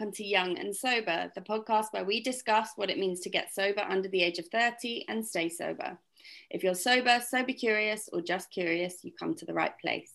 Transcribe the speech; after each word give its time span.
welcome 0.00 0.14
to 0.14 0.24
Young 0.24 0.56
and 0.58 0.74
Sober, 0.74 1.30
the 1.34 1.42
podcast 1.42 1.88
where 1.90 2.06
we 2.06 2.22
discuss 2.22 2.70
what 2.76 2.88
it 2.88 2.96
means 2.96 3.20
to 3.20 3.28
get 3.28 3.52
sober 3.52 3.82
under 3.86 4.08
the 4.08 4.22
age 4.22 4.38
of 4.38 4.46
30 4.46 5.04
and 5.08 5.22
stay 5.26 5.50
sober. 5.50 5.98
If 6.48 6.64
you're 6.64 6.74
sober, 6.74 7.20
sober 7.20 7.52
curious, 7.52 8.08
or 8.10 8.22
just 8.22 8.50
curious, 8.50 9.04
you 9.04 9.12
come 9.12 9.34
to 9.34 9.44
the 9.44 9.52
right 9.52 9.78
place. 9.78 10.12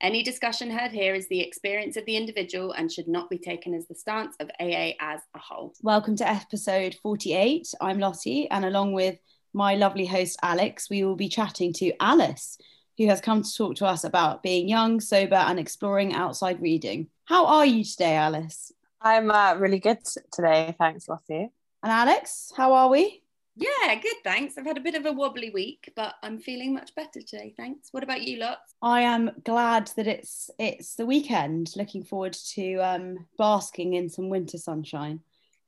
Any 0.00 0.22
discussion 0.22 0.70
heard 0.70 0.90
here 0.90 1.14
is 1.14 1.28
the 1.28 1.42
experience 1.42 1.98
of 1.98 2.06
the 2.06 2.16
individual 2.16 2.72
and 2.72 2.90
should 2.90 3.06
not 3.06 3.28
be 3.28 3.36
taken 3.36 3.74
as 3.74 3.86
the 3.86 3.94
stance 3.94 4.36
of 4.40 4.48
AA 4.58 4.92
as 4.98 5.20
a 5.34 5.38
whole. 5.38 5.74
Welcome 5.82 6.16
to 6.16 6.26
episode 6.26 6.96
48. 7.02 7.74
I'm 7.82 7.98
Lottie, 7.98 8.48
and 8.50 8.64
along 8.64 8.94
with 8.94 9.18
my 9.52 9.74
lovely 9.74 10.06
host 10.06 10.38
Alex, 10.42 10.88
we 10.88 11.04
will 11.04 11.16
be 11.16 11.28
chatting 11.28 11.74
to 11.74 11.92
Alice, 12.00 12.56
who 12.96 13.06
has 13.08 13.20
come 13.20 13.42
to 13.42 13.54
talk 13.54 13.74
to 13.76 13.86
us 13.86 14.04
about 14.04 14.42
being 14.42 14.66
young, 14.66 14.98
sober, 14.98 15.34
and 15.34 15.58
exploring 15.58 16.14
outside 16.14 16.62
reading. 16.62 17.08
How 17.26 17.44
are 17.44 17.66
you 17.66 17.84
today, 17.84 18.14
Alice? 18.14 18.72
I'm 19.04 19.30
uh, 19.30 19.54
really 19.56 19.80
good 19.80 19.98
today. 20.32 20.74
Thanks, 20.78 21.08
Lottie. 21.08 21.50
And 21.82 21.92
Alex, 21.92 22.50
how 22.56 22.72
are 22.72 22.88
we? 22.88 23.22
Yeah, 23.54 23.94
good, 24.02 24.16
thanks. 24.24 24.56
I've 24.56 24.64
had 24.64 24.78
a 24.78 24.80
bit 24.80 24.94
of 24.94 25.04
a 25.04 25.12
wobbly 25.12 25.50
week, 25.50 25.92
but 25.94 26.14
I'm 26.22 26.38
feeling 26.38 26.72
much 26.72 26.94
better 26.94 27.20
today, 27.20 27.52
thanks. 27.56 27.88
What 27.92 28.02
about 28.02 28.22
you 28.22 28.38
lot? 28.38 28.58
I 28.80 29.02
am 29.02 29.30
glad 29.44 29.90
that 29.96 30.06
it's 30.06 30.50
it's 30.58 30.96
the 30.96 31.04
weekend. 31.04 31.70
Looking 31.76 32.02
forward 32.02 32.32
to 32.54 32.76
um, 32.78 33.26
basking 33.36 33.92
in 33.92 34.08
some 34.08 34.30
winter 34.30 34.56
sunshine. 34.56 35.20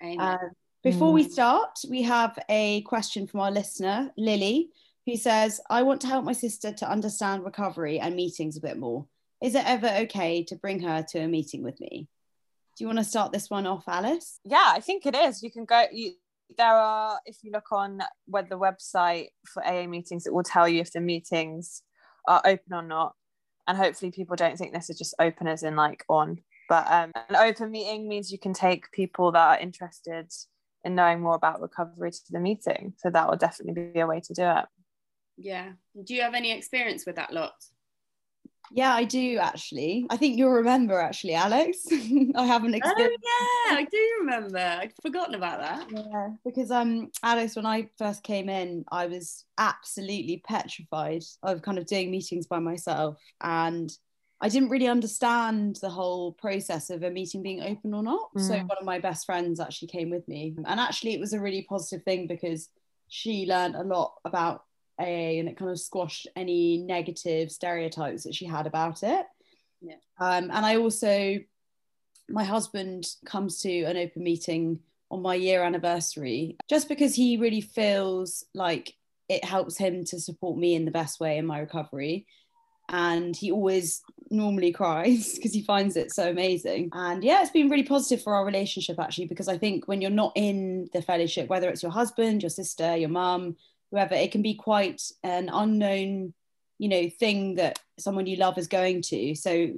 Uh, 0.02 0.38
before 0.82 1.10
mm. 1.10 1.14
we 1.14 1.28
start, 1.28 1.78
we 1.90 2.02
have 2.02 2.38
a 2.48 2.80
question 2.82 3.26
from 3.26 3.40
our 3.40 3.50
listener, 3.50 4.10
Lily, 4.16 4.70
who 5.04 5.16
says, 5.16 5.60
I 5.68 5.82
want 5.82 6.01
to 6.01 6.07
help 6.07 6.24
my 6.24 6.32
sister 6.32 6.73
to 6.73 6.90
understand 6.90 7.45
recovery 7.45 8.01
and 8.01 8.16
meetings 8.16 8.57
a 8.57 8.62
bit 8.62 8.79
more. 8.79 9.07
Is 9.42 9.54
it 9.54 9.68
ever 9.68 9.88
okay 10.04 10.42
to 10.45 10.57
bring 10.57 10.80
her 10.80 11.04
to 11.10 11.18
a 11.18 11.29
meeting 11.29 11.62
with 11.62 11.79
me? 11.80 12.09
Do 12.77 12.85
you 12.85 12.88
want 12.88 12.99
to 12.99 13.05
start 13.05 13.32
this 13.32 13.49
one 13.49 13.66
off, 13.66 13.85
Alice? 13.88 14.38
Yeah, 14.45 14.66
I 14.66 14.80
think 14.80 15.07
it 15.07 15.16
is. 15.16 15.43
You 15.43 15.51
can 15.51 15.65
go, 15.65 15.85
you, 15.91 16.13
there 16.59 16.74
are 16.74 17.19
if 17.24 17.38
you 17.43 17.51
look 17.51 17.73
on 17.73 18.01
whether 18.27 18.49
the 18.49 18.59
website 18.59 19.29
for 19.46 19.66
AA 19.66 19.87
meetings, 19.87 20.27
it 20.27 20.35
will 20.35 20.43
tell 20.43 20.69
you 20.69 20.80
if 20.80 20.93
the 20.93 21.01
meetings 21.01 21.82
are 22.29 22.43
open 22.45 22.73
or 22.73 22.82
not. 22.82 23.15
And 23.66 23.77
hopefully 23.77 24.10
people 24.10 24.37
don't 24.37 24.57
think 24.57 24.73
this 24.73 24.91
is 24.91 24.99
just 24.99 25.15
open 25.19 25.49
as 25.49 25.63
in 25.63 25.74
like 25.74 26.04
on. 26.09 26.38
But 26.69 26.87
um, 26.91 27.13
an 27.29 27.37
open 27.37 27.71
meeting 27.71 28.09
means 28.09 28.30
you 28.30 28.38
can 28.38 28.52
take 28.52 28.93
people 28.93 29.32
that 29.32 29.47
are 29.47 29.59
interested 29.59 30.30
in 30.85 30.95
knowing 30.95 31.21
more 31.21 31.35
about 31.35 31.60
recovery 31.60 32.10
to 32.10 32.21
the 32.30 32.41
meeting. 32.41 32.95
So 32.99 33.10
that 33.10 33.29
will 33.29 33.37
definitely 33.37 33.91
be 33.93 34.01
a 34.01 34.07
way 34.07 34.21
to 34.21 34.35
do 34.35 34.43
it. 34.43 34.65
Yeah. 35.37 35.73
Do 36.04 36.15
you 36.15 36.23
have 36.23 36.35
any 36.35 36.52
experience 36.52 37.07
with 37.07 37.16
that 37.16 37.32
lot? 37.32 37.54
Yeah, 38.72 38.95
I 38.95 39.04
do 39.04 39.38
actually. 39.38 40.06
I 40.10 40.16
think 40.16 40.36
you'll 40.36 40.50
remember 40.50 40.98
actually, 40.98 41.34
Alex. 41.34 41.86
I 42.34 42.46
haven't 42.46 42.74
experienced. 42.74 43.24
Oh 43.26 43.66
yeah, 43.70 43.76
I 43.76 43.84
do 43.84 44.16
remember. 44.20 44.58
I'd 44.58 44.92
forgotten 45.02 45.34
about 45.34 45.60
that. 45.60 45.88
Yeah, 45.90 46.28
because 46.45 46.70
um, 46.70 47.10
Alex, 47.23 47.56
when 47.56 47.66
I 47.66 47.88
first 47.98 48.23
came 48.23 48.48
in, 48.48 48.84
I 48.90 49.06
was 49.06 49.45
absolutely 49.58 50.42
petrified 50.46 51.23
of 51.42 51.62
kind 51.62 51.78
of 51.78 51.86
doing 51.86 52.10
meetings 52.10 52.46
by 52.46 52.58
myself, 52.58 53.18
and 53.40 53.90
I 54.40 54.48
didn't 54.48 54.68
really 54.70 54.88
understand 54.88 55.78
the 55.80 55.88
whole 55.88 56.32
process 56.32 56.90
of 56.90 57.02
a 57.02 57.10
meeting 57.10 57.42
being 57.42 57.62
open 57.62 57.95
or 57.95 58.02
not. 58.02 58.28
Mm. 58.36 58.40
So 58.42 58.54
one 58.54 58.78
of 58.78 58.84
my 58.84 58.98
best 58.98 59.24
friends 59.24 59.60
actually 59.60 59.88
came 59.88 60.10
with 60.10 60.26
me, 60.28 60.54
and 60.66 60.80
actually 60.80 61.14
it 61.14 61.20
was 61.20 61.32
a 61.32 61.40
really 61.40 61.66
positive 61.68 62.04
thing 62.04 62.26
because 62.26 62.68
she 63.08 63.46
learned 63.46 63.76
a 63.76 63.82
lot 63.82 64.14
about 64.25 64.64
AA 64.98 65.38
and 65.38 65.48
it 65.48 65.56
kind 65.56 65.70
of 65.70 65.78
squashed 65.78 66.26
any 66.36 66.78
negative 66.78 67.50
stereotypes 67.50 68.25
that 68.25 68.34
she 68.34 68.47
had 68.47 68.66
about 68.66 69.02
it. 69.02 69.26
Yeah. 69.80 69.96
Um, 70.18 70.44
and 70.44 70.64
I 70.64 70.76
also, 70.76 71.38
my 72.28 72.44
husband 72.44 73.06
comes 73.24 73.60
to 73.60 73.82
an 73.84 73.96
open 73.96 74.22
meeting 74.22 74.80
on 75.10 75.22
my 75.22 75.34
year 75.34 75.62
anniversary 75.62 76.56
just 76.68 76.88
because 76.88 77.14
he 77.14 77.36
really 77.36 77.60
feels 77.60 78.44
like 78.54 78.94
it 79.28 79.44
helps 79.44 79.76
him 79.76 80.04
to 80.04 80.20
support 80.20 80.58
me 80.58 80.74
in 80.74 80.84
the 80.84 80.90
best 80.90 81.20
way 81.20 81.38
in 81.38 81.46
my 81.46 81.58
recovery. 81.58 82.26
And 82.88 83.34
he 83.36 83.50
always 83.50 84.02
normally 84.30 84.72
cries 84.72 85.34
because 85.36 85.52
he 85.52 85.62
finds 85.62 85.96
it 85.96 86.12
so 86.12 86.30
amazing. 86.30 86.90
And 86.92 87.22
yeah, 87.22 87.42
it's 87.42 87.50
been 87.50 87.68
really 87.68 87.82
positive 87.82 88.22
for 88.22 88.34
our 88.34 88.44
relationship 88.44 88.98
actually, 88.98 89.26
because 89.26 89.48
I 89.48 89.58
think 89.58 89.88
when 89.88 90.00
you're 90.00 90.10
not 90.10 90.32
in 90.36 90.88
the 90.92 91.02
fellowship, 91.02 91.48
whether 91.48 91.68
it's 91.68 91.82
your 91.82 91.92
husband, 91.92 92.42
your 92.42 92.50
sister, 92.50 92.96
your 92.96 93.08
mum, 93.08 93.56
whoever 93.91 94.14
it 94.14 94.32
can 94.32 94.42
be 94.42 94.54
quite 94.54 95.02
an 95.22 95.48
unknown 95.52 96.34
you 96.78 96.88
know 96.88 97.08
thing 97.08 97.54
that 97.54 97.78
someone 97.98 98.26
you 98.26 98.36
love 98.36 98.58
is 98.58 98.69
going 98.69 99.02
to. 99.02 99.34
So 99.34 99.70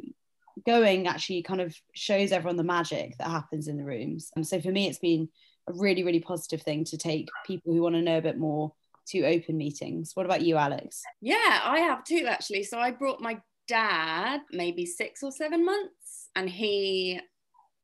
going 0.66 1.06
actually 1.06 1.42
kind 1.42 1.60
of 1.60 1.74
shows 1.94 2.32
everyone 2.32 2.56
the 2.56 2.64
magic 2.64 3.16
that 3.18 3.28
happens 3.28 3.68
in 3.68 3.76
the 3.76 3.84
rooms. 3.84 4.30
And 4.34 4.46
so 4.46 4.60
for 4.60 4.70
me 4.70 4.88
it's 4.88 4.98
been 4.98 5.28
a 5.68 5.72
really 5.72 6.02
really 6.02 6.20
positive 6.20 6.62
thing 6.62 6.84
to 6.84 6.96
take 6.96 7.28
people 7.46 7.72
who 7.72 7.82
want 7.82 7.94
to 7.94 8.02
know 8.02 8.18
a 8.18 8.22
bit 8.22 8.38
more 8.38 8.72
to 9.08 9.24
open 9.24 9.56
meetings. 9.56 10.12
What 10.14 10.26
about 10.26 10.42
you 10.42 10.56
alex? 10.56 11.02
Yeah 11.20 11.60
i 11.64 11.80
have 11.80 12.04
too 12.04 12.26
actually. 12.28 12.64
So 12.64 12.78
i 12.78 12.90
brought 12.90 13.20
my 13.20 13.40
dad 13.68 14.40
maybe 14.50 14.86
six 14.86 15.22
or 15.22 15.30
seven 15.30 15.64
months 15.64 16.30
and 16.34 16.48
he 16.48 17.20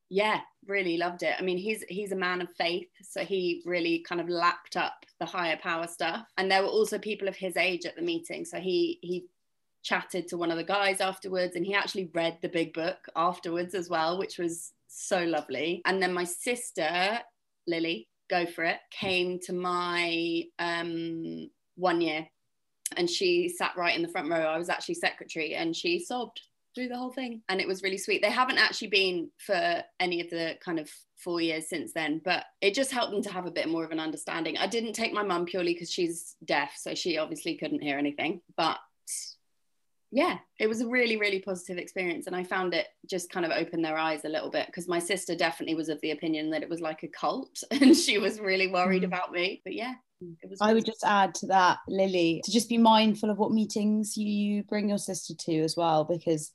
yeah 0.09 0.41
really 0.67 0.97
loved 0.97 1.23
it. 1.23 1.35
I 1.39 1.43
mean 1.43 1.59
he's 1.59 1.83
he's 1.89 2.13
a 2.13 2.17
man 2.17 2.41
of 2.41 2.49
faith 2.57 2.89
so 3.03 3.21
he 3.21 3.63
really 3.65 4.01
kind 4.01 4.21
of 4.21 4.29
lapped 4.29 4.77
up 4.77 5.05
the 5.21 5.27
higher 5.27 5.57
power 5.57 5.87
stuff. 5.87 6.27
And 6.39 6.51
there 6.51 6.63
were 6.63 6.69
also 6.69 6.99
people 6.99 7.29
of 7.29 7.37
his 7.37 7.57
age 7.57 7.85
at 7.85 7.97
the 7.97 8.03
meeting 8.03 8.45
so 8.45 8.59
he 8.59 8.99
he 9.03 9.27
chatted 9.83 10.27
to 10.29 10.39
one 10.39 10.51
of 10.51 10.57
the 10.57 10.65
guys 10.65 11.01
afterwards 11.01 11.57
and 11.57 11.67
he 11.67 11.75
actually 11.75 12.11
read 12.15 12.39
the 12.41 12.49
big 12.49 12.73
book 12.73 13.07
afterwards 13.15 13.75
as 13.75 13.91
well 13.91 14.19
which 14.19 14.39
was 14.39 14.73
so 14.89 15.25
lovely. 15.25 15.83
And 15.85 16.03
then 16.03 16.13
my 16.13 16.25
sister 16.25 17.21
lily 17.67 18.09
go 18.31 18.47
for 18.47 18.65
it 18.65 18.79
came 18.91 19.39
to 19.41 19.53
my 19.53 20.45
um 20.59 21.51
one 21.77 22.01
year 22.01 22.27
and 22.97 23.09
she 23.09 23.49
sat 23.49 23.77
right 23.77 23.97
in 23.97 24.03
the 24.03 24.09
front 24.09 24.31
row. 24.31 24.41
I 24.41 24.59
was 24.59 24.69
actually 24.69 24.95
secretary 24.95 25.55
and 25.55 25.75
she 25.75 25.99
sobbed 25.99 26.41
through 26.75 26.89
the 26.89 26.97
whole 26.97 27.12
thing. 27.12 27.43
And 27.49 27.61
it 27.61 27.69
was 27.69 27.83
really 27.83 27.99
sweet. 27.99 28.23
They 28.23 28.31
haven't 28.31 28.59
actually 28.59 28.89
been 28.89 29.31
for 29.39 29.83
any 30.01 30.21
of 30.21 30.31
the 30.31 30.57
kind 30.65 30.79
of 30.79 30.91
four 31.17 31.41
years 31.41 31.69
since 31.71 31.93
then 31.95 32.21
but 32.23 32.45
it 32.61 32.75
just 32.75 32.93
helped 32.93 33.11
them 33.11 33.23
to 33.23 33.33
have 33.33 33.47
a 33.47 33.51
bit 33.51 33.69
more 33.69 33.83
of 33.83 33.91
an 33.91 34.01
understanding. 34.01 34.59
I 34.59 34.67
didn't 34.67 34.93
take 34.93 35.12
my 35.12 35.23
mum 35.23 35.47
purely 35.47 35.73
because 35.73 35.91
she's 35.91 36.37
deaf 36.45 36.75
so 36.77 36.95
she 36.95 37.17
obviously 37.17 37.57
couldn't 37.57 37.83
hear 37.83 37.97
anything 37.97 38.43
but 38.59 38.79
yeah 40.15 40.39
it 40.61 40.69
was 40.69 40.81
a 40.81 40.87
really 40.87 41.17
really 41.17 41.41
positive 41.41 41.77
experience 41.77 42.29
and 42.29 42.37
i 42.37 42.45
found 42.45 42.73
it 42.73 42.87
just 43.11 43.31
kind 43.31 43.45
of 43.45 43.51
opened 43.51 43.85
their 43.85 43.99
eyes 43.99 44.25
a 44.25 44.29
little 44.29 44.49
bit 44.49 44.67
because 44.67 44.87
my 44.87 45.01
sister 45.01 45.35
definitely 45.35 45.75
was 45.75 45.89
of 45.89 46.01
the 46.03 46.12
opinion 46.12 46.51
that 46.51 46.62
it 46.62 46.69
was 46.69 46.81
like 46.81 47.03
a 47.03 47.09
cult 47.09 47.65
and 47.73 47.97
she 47.97 48.19
was 48.19 48.39
really 48.39 48.69
worried 48.69 49.03
mm. 49.03 49.06
about 49.06 49.33
me 49.33 49.61
but 49.65 49.75
yeah 49.75 49.95
it 50.43 50.49
was 50.49 50.61
I 50.61 50.73
would 50.73 50.87
just 50.87 51.05
add 51.05 51.35
to 51.37 51.47
that, 51.49 51.79
Lily, 51.87 52.41
to 52.45 52.53
just 52.53 52.69
be 52.69 52.79
mindful 52.79 53.31
of 53.31 53.37
what 53.37 53.53
meetings 53.53 54.17
you 54.17 54.62
bring 54.62 54.89
your 54.89 54.97
sister 54.97 55.35
to 55.41 55.59
as 55.59 55.77
well, 55.77 56.05
because 56.05 56.53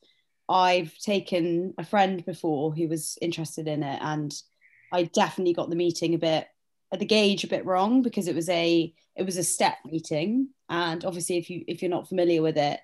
I've 0.49 0.97
taken 0.97 1.75
a 1.77 1.85
friend 1.85 2.25
before 2.25 2.73
who 2.73 2.87
was 2.87 3.17
interested 3.21 3.67
in 3.67 3.83
it, 3.83 3.99
and 4.01 4.33
I 4.91 5.03
definitely 5.03 5.53
got 5.53 5.69
the 5.69 5.75
meeting 5.75 6.15
a 6.15 6.17
bit 6.17 6.47
at 6.91 6.99
the 6.99 7.05
gauge 7.05 7.43
a 7.43 7.47
bit 7.47 7.65
wrong 7.65 8.01
because 8.01 8.27
it 8.27 8.35
was 8.35 8.49
a 8.49 8.93
it 9.15 9.23
was 9.23 9.37
a 9.37 9.43
step 9.43 9.77
meeting, 9.85 10.49
and 10.67 11.05
obviously 11.05 11.37
if 11.37 11.49
you 11.49 11.63
if 11.67 11.81
you're 11.81 11.91
not 11.91 12.09
familiar 12.09 12.41
with 12.41 12.57
it, 12.57 12.79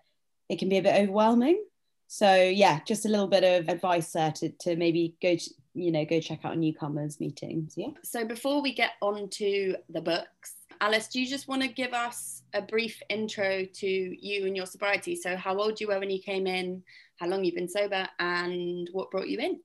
it 0.48 0.60
can 0.60 0.70
be 0.70 0.78
a 0.78 0.84
bit 0.84 0.96
overwhelming. 0.96 1.64
So 2.08 2.36
yeah, 2.36 2.82
just 2.86 3.06
a 3.06 3.10
little 3.10 3.28
bit 3.28 3.44
of 3.44 3.68
advice 3.68 4.12
there 4.12 4.32
to 4.34 4.50
to 4.62 4.76
maybe 4.76 5.16
go 5.22 5.36
to 5.36 5.50
you 5.74 5.92
know 5.92 6.06
go 6.06 6.20
check 6.20 6.46
out 6.46 6.58
newcomers 6.58 7.20
meetings. 7.20 7.74
Yeah. 7.76 7.92
So 8.04 8.26
before 8.26 8.62
we 8.62 8.74
get 8.74 8.92
on 9.02 9.30
to 9.30 9.76
the 9.90 10.02
books, 10.02 10.55
Alice, 10.82 11.08
do 11.08 11.22
you 11.22 11.28
just 11.28 11.48
want 11.48 11.62
to 11.62 11.68
give 11.68 11.94
us 11.94 12.44
a 12.54 12.62
brief 12.62 13.02
intro 13.10 13.66
to 13.66 13.88
you 13.88 14.46
and 14.46 14.56
your 14.56 14.66
sobriety? 14.66 15.16
So, 15.16 15.36
how 15.36 15.58
old 15.58 15.80
you 15.80 15.88
were 15.88 16.00
when 16.00 16.10
you 16.10 16.22
came 16.22 16.48
in, 16.48 16.84
how 17.20 17.28
long 17.28 17.44
you've 17.44 17.56
been 17.56 17.70
sober, 17.70 18.08
and 18.20 18.90
what 18.92 19.12
brought 19.12 19.28
you 19.28 19.40
in? 19.40 19.60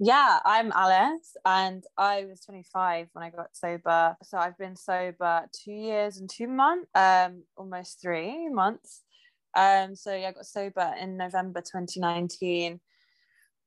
Yeah, 0.00 0.38
I'm 0.44 0.70
Alice, 0.72 1.36
and 1.44 1.84
I 1.96 2.24
was 2.24 2.40
25 2.42 3.08
when 3.12 3.24
I 3.24 3.30
got 3.30 3.56
sober. 3.56 4.16
So 4.22 4.38
I've 4.38 4.56
been 4.56 4.76
sober 4.76 5.46
two 5.52 5.72
years 5.72 6.18
and 6.18 6.30
two 6.30 6.46
months, 6.46 6.88
um, 6.94 7.42
almost 7.56 8.00
three 8.00 8.48
months. 8.48 9.02
Um, 9.56 9.96
so 9.96 10.14
yeah, 10.14 10.28
I 10.28 10.32
got 10.32 10.46
sober 10.46 10.94
in 11.00 11.16
November 11.16 11.60
2019. 11.60 12.80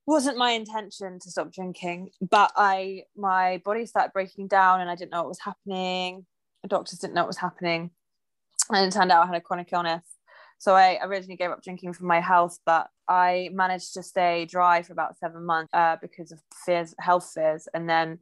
Wasn't 0.05 0.37
my 0.37 0.51
intention 0.51 1.19
to 1.19 1.29
stop 1.29 1.51
drinking, 1.51 2.11
but 2.21 2.51
I 2.55 3.03
my 3.15 3.61
body 3.65 3.85
started 3.85 4.13
breaking 4.13 4.47
down, 4.47 4.81
and 4.81 4.89
I 4.89 4.95
didn't 4.95 5.11
know 5.11 5.23
what 5.23 5.29
was 5.29 5.39
happening 5.39 6.25
doctors 6.67 6.99
didn't 6.99 7.13
know 7.13 7.21
what 7.21 7.27
was 7.27 7.37
happening. 7.37 7.91
And 8.69 8.87
it 8.87 8.93
turned 8.93 9.11
out 9.11 9.23
I 9.23 9.27
had 9.27 9.35
a 9.35 9.41
chronic 9.41 9.69
illness. 9.73 10.03
So 10.57 10.75
I 10.75 10.99
originally 11.01 11.37
gave 11.37 11.49
up 11.49 11.63
drinking 11.63 11.93
for 11.93 12.05
my 12.05 12.19
health, 12.19 12.59
but 12.65 12.87
I 13.09 13.49
managed 13.51 13.95
to 13.95 14.03
stay 14.03 14.45
dry 14.45 14.83
for 14.83 14.93
about 14.93 15.17
seven 15.17 15.43
months 15.43 15.73
uh, 15.73 15.97
because 15.99 16.31
of 16.31 16.39
fears, 16.65 16.93
health 16.99 17.31
fears. 17.33 17.67
And 17.73 17.89
then 17.89 18.19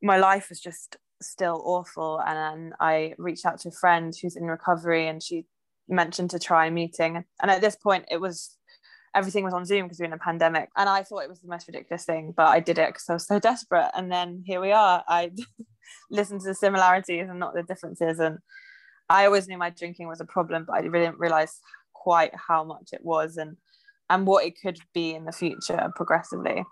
my 0.00 0.18
life 0.18 0.50
was 0.50 0.60
just 0.60 0.96
still 1.20 1.60
awful. 1.64 2.20
And 2.24 2.36
then 2.36 2.74
I 2.78 3.14
reached 3.18 3.44
out 3.44 3.58
to 3.60 3.70
a 3.70 3.72
friend 3.72 4.14
who's 4.14 4.36
in 4.36 4.44
recovery 4.44 5.08
and 5.08 5.22
she 5.22 5.46
mentioned 5.88 6.30
to 6.30 6.38
try 6.38 6.66
a 6.66 6.70
meeting. 6.70 7.24
And 7.40 7.50
at 7.50 7.60
this 7.60 7.76
point, 7.76 8.04
it 8.08 8.20
was 8.20 8.56
everything 9.14 9.44
was 9.44 9.54
on 9.54 9.64
Zoom 9.64 9.84
because 9.84 9.98
we 9.98 10.04
were 10.04 10.12
in 10.12 10.12
a 10.14 10.18
pandemic. 10.18 10.70
And 10.76 10.88
I 10.88 11.02
thought 11.02 11.20
it 11.20 11.28
was 11.28 11.40
the 11.40 11.48
most 11.48 11.66
ridiculous 11.66 12.04
thing, 12.04 12.32
but 12.36 12.48
I 12.48 12.60
did 12.60 12.78
it 12.78 12.88
because 12.88 13.08
I 13.08 13.14
was 13.14 13.26
so 13.26 13.38
desperate. 13.38 13.90
And 13.94 14.10
then 14.10 14.42
here 14.46 14.60
we 14.60 14.72
are. 14.72 15.04
I 15.06 15.30
listened 16.10 16.40
to 16.40 16.48
the 16.48 16.54
similarities 16.54 17.28
and 17.28 17.38
not 17.38 17.54
the 17.54 17.62
differences. 17.62 18.18
And 18.18 18.38
I 19.08 19.26
always 19.26 19.48
knew 19.48 19.58
my 19.58 19.70
drinking 19.70 20.08
was 20.08 20.20
a 20.20 20.24
problem, 20.24 20.64
but 20.66 20.74
I 20.74 20.80
really 20.80 21.06
didn't 21.06 21.20
realize 21.20 21.60
quite 21.92 22.32
how 22.34 22.64
much 22.64 22.90
it 22.92 23.04
was 23.04 23.36
and 23.36 23.56
and 24.10 24.26
what 24.26 24.44
it 24.44 24.60
could 24.60 24.78
be 24.92 25.14
in 25.14 25.24
the 25.24 25.32
future 25.32 25.90
progressively. 25.94 26.64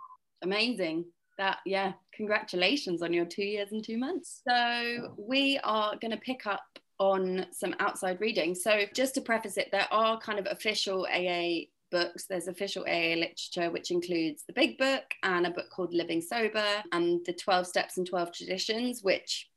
Amazing. 0.43 1.07
That 1.39 1.59
yeah, 1.65 1.93
congratulations 2.15 3.01
on 3.01 3.15
your 3.15 3.25
two 3.25 3.45
years 3.45 3.73
and 3.73 3.83
two 3.83 3.97
months. 3.97 4.43
So 4.47 5.15
we 5.17 5.59
are 5.65 5.97
going 5.97 6.11
to 6.11 6.19
pick 6.19 6.47
up 6.47 6.79
on 6.99 7.47
some 7.51 7.75
outside 7.81 8.21
reading. 8.21 8.55
So 8.55 8.83
just 8.95 9.15
to 9.15 9.23
preface 9.23 9.57
it, 9.57 9.71
there 9.73 9.89
are 9.91 10.21
kind 10.21 10.39
of 10.39 10.47
official 10.51 11.07
AA 11.11 11.71
books. 11.91 12.27
There's 12.27 12.49
official 12.49 12.85
AA 12.85 13.15
literature, 13.15 13.71
which 13.71 13.91
includes 13.91 14.45
the 14.47 14.53
Big 14.53 14.79
Book 14.79 15.05
and 15.23 15.47
a 15.47 15.51
book 15.51 15.71
called 15.71 15.93
Living 15.93 16.21
Sober 16.21 16.83
and 16.93 17.25
the 17.27 17.33
12 17.33 17.67
Steps 17.67 17.99
and 17.99 18.07
12 18.07 18.33
Traditions, 18.33 19.03
which 19.03 19.51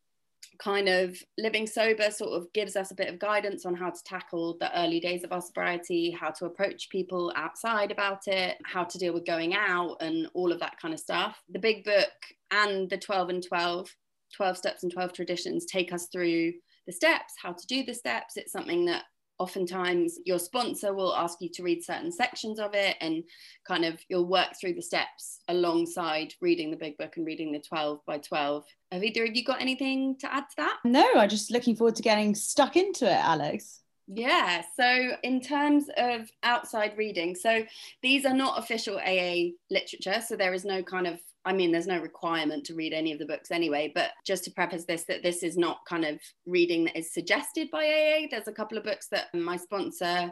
kind 0.60 0.88
of 0.88 1.18
living 1.38 1.66
sober 1.66 2.12
sort 2.12 2.34
of 2.34 2.52
gives 2.54 2.76
us 2.76 2.92
a 2.92 2.96
bit 2.96 3.10
of 3.10 3.20
guidance 3.20 3.66
on 3.66 3.76
how 3.76 3.90
to 3.90 4.04
tackle 4.04 4.58
the 4.60 4.80
early 4.80 5.00
days 5.00 5.24
of 5.24 5.32
our 5.32 5.42
sobriety, 5.42 6.12
how 6.12 6.30
to 6.30 6.46
approach 6.46 6.90
people 6.90 7.34
outside 7.36 7.92
about 7.92 8.28
it, 8.28 8.58
how 8.64 8.84
to 8.84 8.98
deal 8.98 9.14
with 9.14 9.26
going 9.26 9.56
out, 9.56 9.98
and 10.00 10.28
all 10.34 10.52
of 10.52 10.60
that 10.60 10.80
kind 10.80 10.94
of 10.94 11.00
stuff. 11.00 11.42
The 11.50 11.60
big 11.60 11.84
book 11.84 12.12
and 12.52 12.90
the 12.90 12.98
12 12.98 13.30
and 13.30 13.44
12, 13.44 13.96
12 14.36 14.58
steps 14.58 14.84
and 14.84 14.92
12 14.92 15.14
traditions 15.14 15.66
take 15.66 15.92
us 15.92 16.08
through 16.08 16.54
the 16.86 16.94
steps, 16.94 17.34
how 17.42 17.54
to 17.54 17.68
do 17.68 17.84
the 17.84 17.94
steps. 17.94 18.38
It's 18.38 18.52
something 18.52 18.86
that 18.86 19.04
oftentimes 19.40 20.20
your 20.26 20.40
sponsor 20.40 20.94
will 20.94 21.16
ask 21.16 21.40
you 21.42 21.50
to 21.50 21.64
read 21.64 21.84
certain 21.84 22.12
sections 22.12 22.60
of 22.60 22.74
it 22.74 22.96
and 23.02 23.24
kind 23.68 23.86
of 23.86 24.00
you'll 24.10 24.28
work 24.28 24.50
through 24.60 24.74
the 24.74 24.82
steps 24.82 25.40
alongside 25.48 26.34
reading 26.42 26.72
the 26.72 26.78
big 26.78 26.98
book 26.98 27.18
and 27.18 27.26
reading 27.26 27.52
the 27.52 27.60
12 27.60 28.00
by 28.06 28.18
12 28.18 28.64
have 28.92 29.04
either 29.04 29.26
of 29.26 29.36
you 29.36 29.44
got 29.44 29.62
anything 29.62 30.16
to 30.20 30.34
add 30.34 30.44
to 30.50 30.56
that? 30.58 30.78
No 30.86 31.06
i'm 31.16 31.30
just 31.30 31.52
looking 31.52 31.76
forward 31.76 31.96
to 31.96 32.04
getting 32.04 32.36
stuck 32.36 32.76
into 32.76 33.06
it 33.06 33.24
alex. 33.24 33.80
Yeah, 34.08 34.64
so 34.76 35.12
in 35.24 35.40
terms 35.40 35.86
of 35.98 36.30
outside 36.44 36.98
reading, 36.98 37.36
so 37.36 37.64
these 38.02 38.26
are 38.26 38.34
not 38.34 38.60
official 38.60 38.98
AA 38.98 39.52
literature, 39.72 40.22
so 40.26 40.36
there 40.36 40.54
is 40.54 40.66
no 40.66 40.84
kind 40.84 41.08
of 41.08 41.20
I 41.46 41.54
mean, 41.54 41.72
there's 41.72 41.88
no 41.88 42.00
requirement 42.00 42.66
to 42.66 42.76
read 42.76 42.94
any 42.94 43.12
of 43.12 43.20
the 43.20 43.26
books 43.26 43.52
anyway, 43.52 43.92
but 43.94 44.12
just 44.26 44.46
to 44.46 44.52
preface 44.52 44.86
this, 44.86 45.04
that 45.06 45.24
this 45.24 45.44
is 45.44 45.58
not 45.58 45.86
kind 45.86 46.06
of 46.06 46.20
reading 46.46 46.86
that 46.86 46.98
is 46.98 47.14
suggested 47.14 47.70
by 47.72 47.86
AA. 47.86 48.28
There's 48.32 48.48
a 48.48 48.54
couple 48.54 48.78
of 48.78 48.86
books 48.86 49.08
that 49.10 49.34
my 49.34 49.58
sponsor 49.58 50.32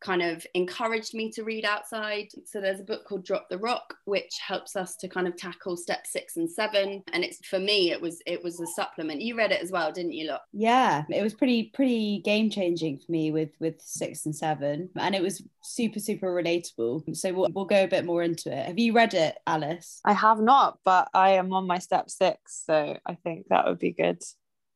kind 0.00 0.22
of 0.22 0.46
encouraged 0.54 1.14
me 1.14 1.30
to 1.32 1.42
read 1.42 1.64
outside. 1.64 2.28
So 2.44 2.60
there's 2.60 2.80
a 2.80 2.84
book 2.84 3.04
called 3.06 3.24
Drop 3.24 3.48
the 3.48 3.58
Rock, 3.58 3.94
which 4.04 4.38
helps 4.46 4.76
us 4.76 4.96
to 4.96 5.08
kind 5.08 5.26
of 5.26 5.36
tackle 5.36 5.76
step 5.76 6.06
six 6.06 6.36
and 6.36 6.50
seven. 6.50 7.02
And 7.12 7.24
it's 7.24 7.44
for 7.46 7.58
me, 7.58 7.90
it 7.90 8.00
was 8.00 8.22
it 8.26 8.42
was 8.42 8.60
a 8.60 8.66
supplement. 8.66 9.22
You 9.22 9.36
read 9.36 9.52
it 9.52 9.62
as 9.62 9.70
well, 9.70 9.92
didn't 9.92 10.12
you? 10.12 10.26
Look. 10.28 10.42
Yeah, 10.52 11.04
it 11.10 11.22
was 11.22 11.34
pretty 11.34 11.70
pretty 11.74 12.20
game 12.24 12.50
changing 12.50 12.98
for 12.98 13.10
me 13.10 13.30
with 13.30 13.50
with 13.60 13.80
six 13.80 14.26
and 14.26 14.34
seven, 14.34 14.90
and 14.96 15.14
it 15.14 15.22
was 15.22 15.42
super 15.62 16.00
super 16.00 16.34
relatable. 16.34 17.16
So 17.16 17.32
we'll 17.32 17.50
we'll 17.52 17.64
go 17.64 17.84
a 17.84 17.88
bit 17.88 18.04
more 18.04 18.22
into 18.22 18.52
it. 18.52 18.66
Have 18.66 18.78
you 18.78 18.92
read 18.92 19.14
it, 19.14 19.36
Alice? 19.46 20.00
I 20.04 20.12
have 20.12 20.40
not, 20.40 20.78
but 20.84 21.08
I 21.14 21.30
am 21.30 21.52
on 21.52 21.66
my 21.66 21.78
step 21.78 22.10
six, 22.10 22.62
so 22.66 22.98
I 23.06 23.14
think 23.14 23.46
that 23.48 23.66
would 23.66 23.78
be 23.78 23.92
good. 23.92 24.22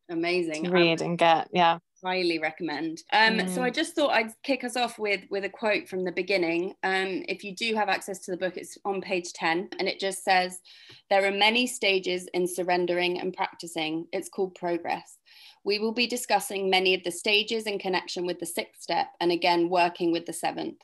Amazing. 0.09 0.65
To 0.65 0.71
um, 0.71 0.75
read 0.75 1.01
and 1.03 1.17
get 1.17 1.49
yeah 1.53 1.79
highly 2.03 2.39
recommend. 2.39 3.03
Um, 3.13 3.39
mm. 3.39 3.55
so 3.55 3.63
i 3.63 3.71
just 3.71 3.95
thought 3.95 4.11
i'd 4.11 4.33
kick 4.43 4.65
us 4.65 4.77
off 4.77 4.99
with 4.99 5.23
with 5.31 5.45
a 5.45 5.49
quote 5.49 5.89
from 5.89 6.05
the 6.05 6.13
beginning. 6.13 6.75
Um, 6.83 7.25
if 7.29 7.45
you 7.45 7.55
do 7.55 7.75
have 7.75 7.89
access 7.89 8.19
to 8.21 8.31
the 8.31 8.37
book 8.37 8.57
it's 8.57 8.77
on 8.85 9.01
page 9.01 9.33
10 9.33 9.71
and 9.79 9.89
it 9.89 10.01
just 10.01 10.25
says 10.25 10.61
there 11.09 11.25
are 11.25 11.31
many 11.31 11.67
stages 11.67 12.29
in 12.35 12.47
surrendering 12.47 13.21
and 13.21 13.33
practicing. 13.33 14.07
It's 14.13 14.29
called 14.29 14.55
progress. 14.55 15.19
We 15.65 15.79
will 15.79 15.93
be 15.93 16.07
discussing 16.07 16.71
many 16.71 16.95
of 16.95 17.05
the 17.05 17.11
stages 17.11 17.65
in 17.65 17.79
connection 17.79 18.27
with 18.27 18.41
the 18.41 18.47
sixth 18.47 18.83
step 18.83 19.09
and 19.21 19.31
again 19.31 19.69
working 19.69 20.13
with 20.13 20.27
the 20.27 20.33
seventh. 20.33 20.79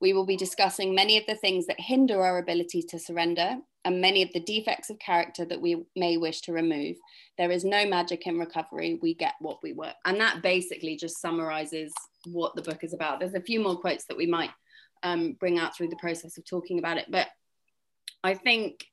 We 0.00 0.12
will 0.12 0.26
be 0.26 0.36
discussing 0.36 0.94
many 0.94 1.16
of 1.18 1.26
the 1.26 1.36
things 1.36 1.66
that 1.66 1.78
hinder 1.78 2.20
our 2.22 2.38
ability 2.38 2.82
to 2.88 2.98
surrender 2.98 3.58
and 3.84 4.00
many 4.00 4.22
of 4.22 4.32
the 4.32 4.40
defects 4.40 4.90
of 4.90 4.98
character 4.98 5.44
that 5.44 5.60
we 5.60 5.84
may 5.96 6.16
wish 6.16 6.40
to 6.42 6.52
remove. 6.52 6.96
There 7.36 7.50
is 7.50 7.64
no 7.64 7.86
magic 7.86 8.26
in 8.26 8.38
recovery. 8.38 8.98
We 9.02 9.14
get 9.14 9.34
what 9.40 9.58
we 9.62 9.72
work. 9.72 9.94
And 10.04 10.20
that 10.20 10.42
basically 10.42 10.96
just 10.96 11.20
summarizes 11.20 11.92
what 12.26 12.54
the 12.54 12.62
book 12.62 12.84
is 12.84 12.94
about. 12.94 13.18
There's 13.18 13.34
a 13.34 13.40
few 13.40 13.60
more 13.60 13.76
quotes 13.76 14.04
that 14.06 14.16
we 14.16 14.26
might 14.26 14.50
um, 15.02 15.36
bring 15.40 15.58
out 15.58 15.76
through 15.76 15.88
the 15.88 15.96
process 15.96 16.38
of 16.38 16.44
talking 16.44 16.78
about 16.78 16.98
it. 16.98 17.06
But 17.10 17.28
I 18.22 18.34
think 18.34 18.84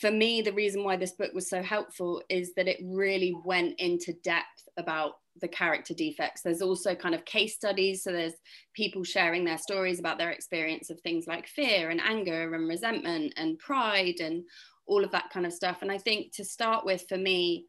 for 0.00 0.10
me, 0.10 0.42
the 0.42 0.52
reason 0.52 0.84
why 0.84 0.96
this 0.96 1.12
book 1.12 1.32
was 1.34 1.50
so 1.50 1.62
helpful 1.62 2.22
is 2.28 2.54
that 2.54 2.68
it 2.68 2.80
really 2.82 3.36
went 3.44 3.78
into 3.80 4.12
depth 4.22 4.68
about 4.76 5.14
the 5.40 5.48
character 5.48 5.94
defects. 5.94 6.42
There's 6.42 6.62
also 6.62 6.94
kind 6.94 7.14
of 7.14 7.24
case 7.24 7.54
studies. 7.54 8.02
So 8.02 8.12
there's 8.12 8.34
people 8.74 9.04
sharing 9.04 9.44
their 9.44 9.58
stories 9.58 9.98
about 9.98 10.18
their 10.18 10.30
experience 10.30 10.90
of 10.90 11.00
things 11.00 11.26
like 11.26 11.46
fear 11.46 11.90
and 11.90 12.00
anger 12.00 12.54
and 12.54 12.68
resentment 12.68 13.34
and 13.36 13.58
pride 13.58 14.20
and 14.20 14.42
all 14.86 15.04
of 15.04 15.12
that 15.12 15.30
kind 15.32 15.46
of 15.46 15.52
stuff. 15.52 15.78
And 15.82 15.90
I 15.90 15.98
think 15.98 16.32
to 16.34 16.44
start 16.44 16.84
with, 16.84 17.04
for 17.08 17.16
me, 17.16 17.66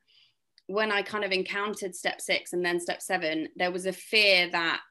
when 0.68 0.92
I 0.92 1.02
kind 1.02 1.24
of 1.24 1.32
encountered 1.32 1.96
step 1.96 2.22
six 2.22 2.54
and 2.54 2.64
then 2.66 2.80
step 2.80 3.02
seven, 3.02 3.50
there 3.56 3.72
was 3.72 3.86
a 3.86 3.94
fear 3.94 4.50
that 4.52 4.82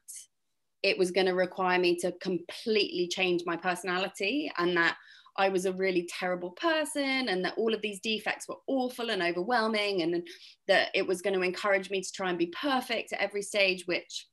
it 0.83 0.97
was 0.97 1.11
going 1.11 1.27
to 1.27 1.33
require 1.33 1.79
me 1.79 1.95
to 1.97 2.11
completely 2.21 3.07
change 3.07 3.43
my 3.45 3.55
personality 3.55 4.51
and 4.57 4.75
that 4.77 4.95
I 5.37 5.49
was 5.49 5.65
a 5.65 5.73
really 5.73 6.07
terrible 6.19 6.51
person 6.51 7.29
and 7.29 7.43
that 7.45 7.57
all 7.57 7.73
of 7.73 7.81
these 7.81 7.99
defects 8.01 8.47
were 8.47 8.57
awful 8.67 9.11
and 9.11 9.21
overwhelming 9.21 10.01
and 10.01 10.27
that 10.67 10.89
it 10.93 11.07
was 11.07 11.21
going 11.21 11.35
to 11.35 11.41
encourage 11.41 11.89
me 11.89 12.01
to 12.01 12.11
try 12.11 12.29
and 12.29 12.37
be 12.37 12.53
perfect 12.59 13.13
at 13.13 13.21
every 13.21 13.41
stage, 13.41 13.83
which 13.85 14.27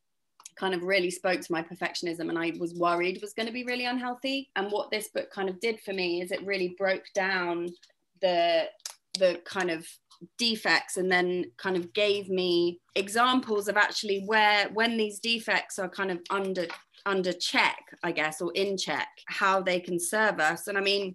kind 0.56 0.74
of 0.74 0.82
really 0.82 1.10
spoke 1.10 1.40
to 1.40 1.52
my 1.52 1.62
perfectionism 1.62 2.28
and 2.28 2.38
I 2.38 2.52
was 2.58 2.74
worried 2.74 3.20
was 3.22 3.32
going 3.32 3.46
to 3.46 3.52
be 3.52 3.64
really 3.64 3.84
unhealthy. 3.84 4.50
And 4.56 4.72
what 4.72 4.90
this 4.90 5.08
book 5.08 5.30
kind 5.30 5.48
of 5.48 5.60
did 5.60 5.80
for 5.80 5.92
me 5.92 6.20
is 6.20 6.32
it 6.32 6.44
really 6.44 6.74
broke 6.78 7.04
down 7.14 7.68
the 8.20 8.64
the 9.18 9.40
kind 9.44 9.70
of 9.70 9.86
defects 10.36 10.96
and 10.96 11.10
then 11.10 11.44
kind 11.56 11.76
of 11.76 11.92
gave 11.92 12.28
me 12.28 12.80
examples 12.96 13.68
of 13.68 13.76
actually 13.76 14.24
where 14.26 14.68
when 14.70 14.96
these 14.96 15.20
defects 15.20 15.78
are 15.78 15.88
kind 15.88 16.10
of 16.10 16.18
under 16.30 16.66
under 17.06 17.32
check 17.32 17.78
i 18.02 18.12
guess 18.12 18.40
or 18.40 18.52
in 18.54 18.76
check 18.76 19.08
how 19.26 19.60
they 19.60 19.80
can 19.80 19.98
serve 19.98 20.40
us 20.40 20.66
and 20.66 20.78
i 20.78 20.80
mean 20.80 21.14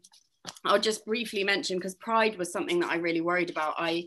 i'll 0.66 0.80
just 0.80 1.06
briefly 1.06 1.44
mention 1.44 1.78
because 1.78 1.96
pride 1.96 2.38
was 2.38 2.52
something 2.52 2.80
that 2.80 2.92
i 2.92 2.96
really 2.96 3.22
worried 3.22 3.50
about 3.50 3.74
i 3.78 4.04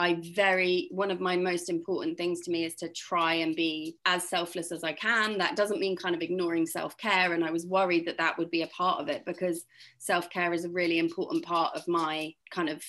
I 0.00 0.18
very, 0.34 0.88
one 0.92 1.10
of 1.10 1.20
my 1.20 1.36
most 1.36 1.68
important 1.68 2.16
things 2.16 2.40
to 2.42 2.50
me 2.50 2.64
is 2.64 2.74
to 2.76 2.88
try 2.88 3.34
and 3.34 3.54
be 3.54 3.98
as 4.06 4.26
selfless 4.26 4.72
as 4.72 4.82
I 4.82 4.94
can. 4.94 5.36
That 5.36 5.56
doesn't 5.56 5.78
mean 5.78 5.94
kind 5.94 6.14
of 6.14 6.22
ignoring 6.22 6.64
self 6.64 6.96
care. 6.96 7.34
And 7.34 7.44
I 7.44 7.50
was 7.50 7.66
worried 7.66 8.06
that 8.06 8.16
that 8.16 8.38
would 8.38 8.50
be 8.50 8.62
a 8.62 8.68
part 8.68 8.98
of 8.98 9.08
it 9.08 9.26
because 9.26 9.66
self 9.98 10.30
care 10.30 10.54
is 10.54 10.64
a 10.64 10.70
really 10.70 10.98
important 10.98 11.44
part 11.44 11.76
of 11.76 11.86
my 11.86 12.32
kind 12.50 12.70
of 12.70 12.82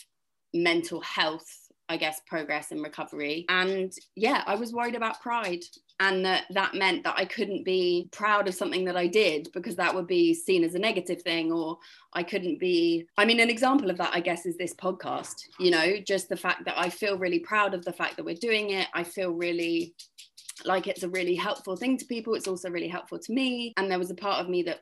mental 0.53 1.01
health 1.01 1.45
I 1.89 1.98
guess, 1.98 2.21
progress 2.25 2.71
and 2.71 2.81
recovery. 2.81 3.45
And 3.50 3.91
yeah, 4.15 4.43
I 4.48 4.55
was 4.55 4.71
worried 4.71 4.95
about 4.95 5.19
pride. 5.19 5.60
And 6.01 6.25
that, 6.25 6.46
that 6.50 6.74
meant 6.74 7.03
that 7.03 7.13
I 7.15 7.25
couldn't 7.25 7.63
be 7.63 8.10
proud 8.12 8.48
of 8.48 8.55
something 8.55 8.86
that 8.86 8.98
I 8.98 9.05
did 9.05 9.50
because 9.53 9.75
that 9.75 9.93
would 9.93 10.08
be 10.08 10.34
seen 10.34 10.63
as 10.63 10.74
a 10.74 10.79
negative 10.79 11.22
thing, 11.22 11.51
or 11.51 11.77
I 12.12 12.24
couldn't 12.24 12.60
be. 12.60 13.05
I 13.20 13.25
mean, 13.25 13.39
an 13.39 13.51
example 13.51 13.91
of 13.91 13.98
that, 14.00 14.10
I 14.12 14.20
guess, 14.20 14.48
is 14.48 14.58
this 14.58 14.74
podcast, 14.74 15.43
you 15.60 15.70
know, 15.70 15.98
just 16.00 16.27
the 16.27 16.36
fact 16.36 16.65
that 16.65 16.74
I 16.75 16.89
feel 16.89 17.20
really 17.20 17.38
proud 17.38 17.75
of 17.75 17.86
the 17.86 17.93
fact 17.93 18.17
that 18.17 18.25
we're 18.25 18.34
doing 18.34 18.72
it. 18.72 18.88
I 18.96 19.03
feel 19.03 19.29
really 19.29 19.93
like 20.65 20.88
it's 20.88 21.03
a 21.03 21.10
really 21.10 21.36
helpful 21.36 21.75
thing 21.75 21.98
to 21.98 22.05
people. 22.05 22.34
It's 22.34 22.48
also 22.48 22.72
really 22.72 22.88
helpful 22.88 23.20
to 23.20 23.31
me. 23.31 23.72
And 23.77 23.89
there 23.89 24.00
was 24.00 24.10
a 24.10 24.15
part 24.15 24.41
of 24.41 24.50
me 24.50 24.63
that 24.63 24.79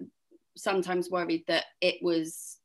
sometimes 0.56 1.10
worried 1.10 1.44
that 1.48 1.66
it 1.82 1.96
was 2.02 2.59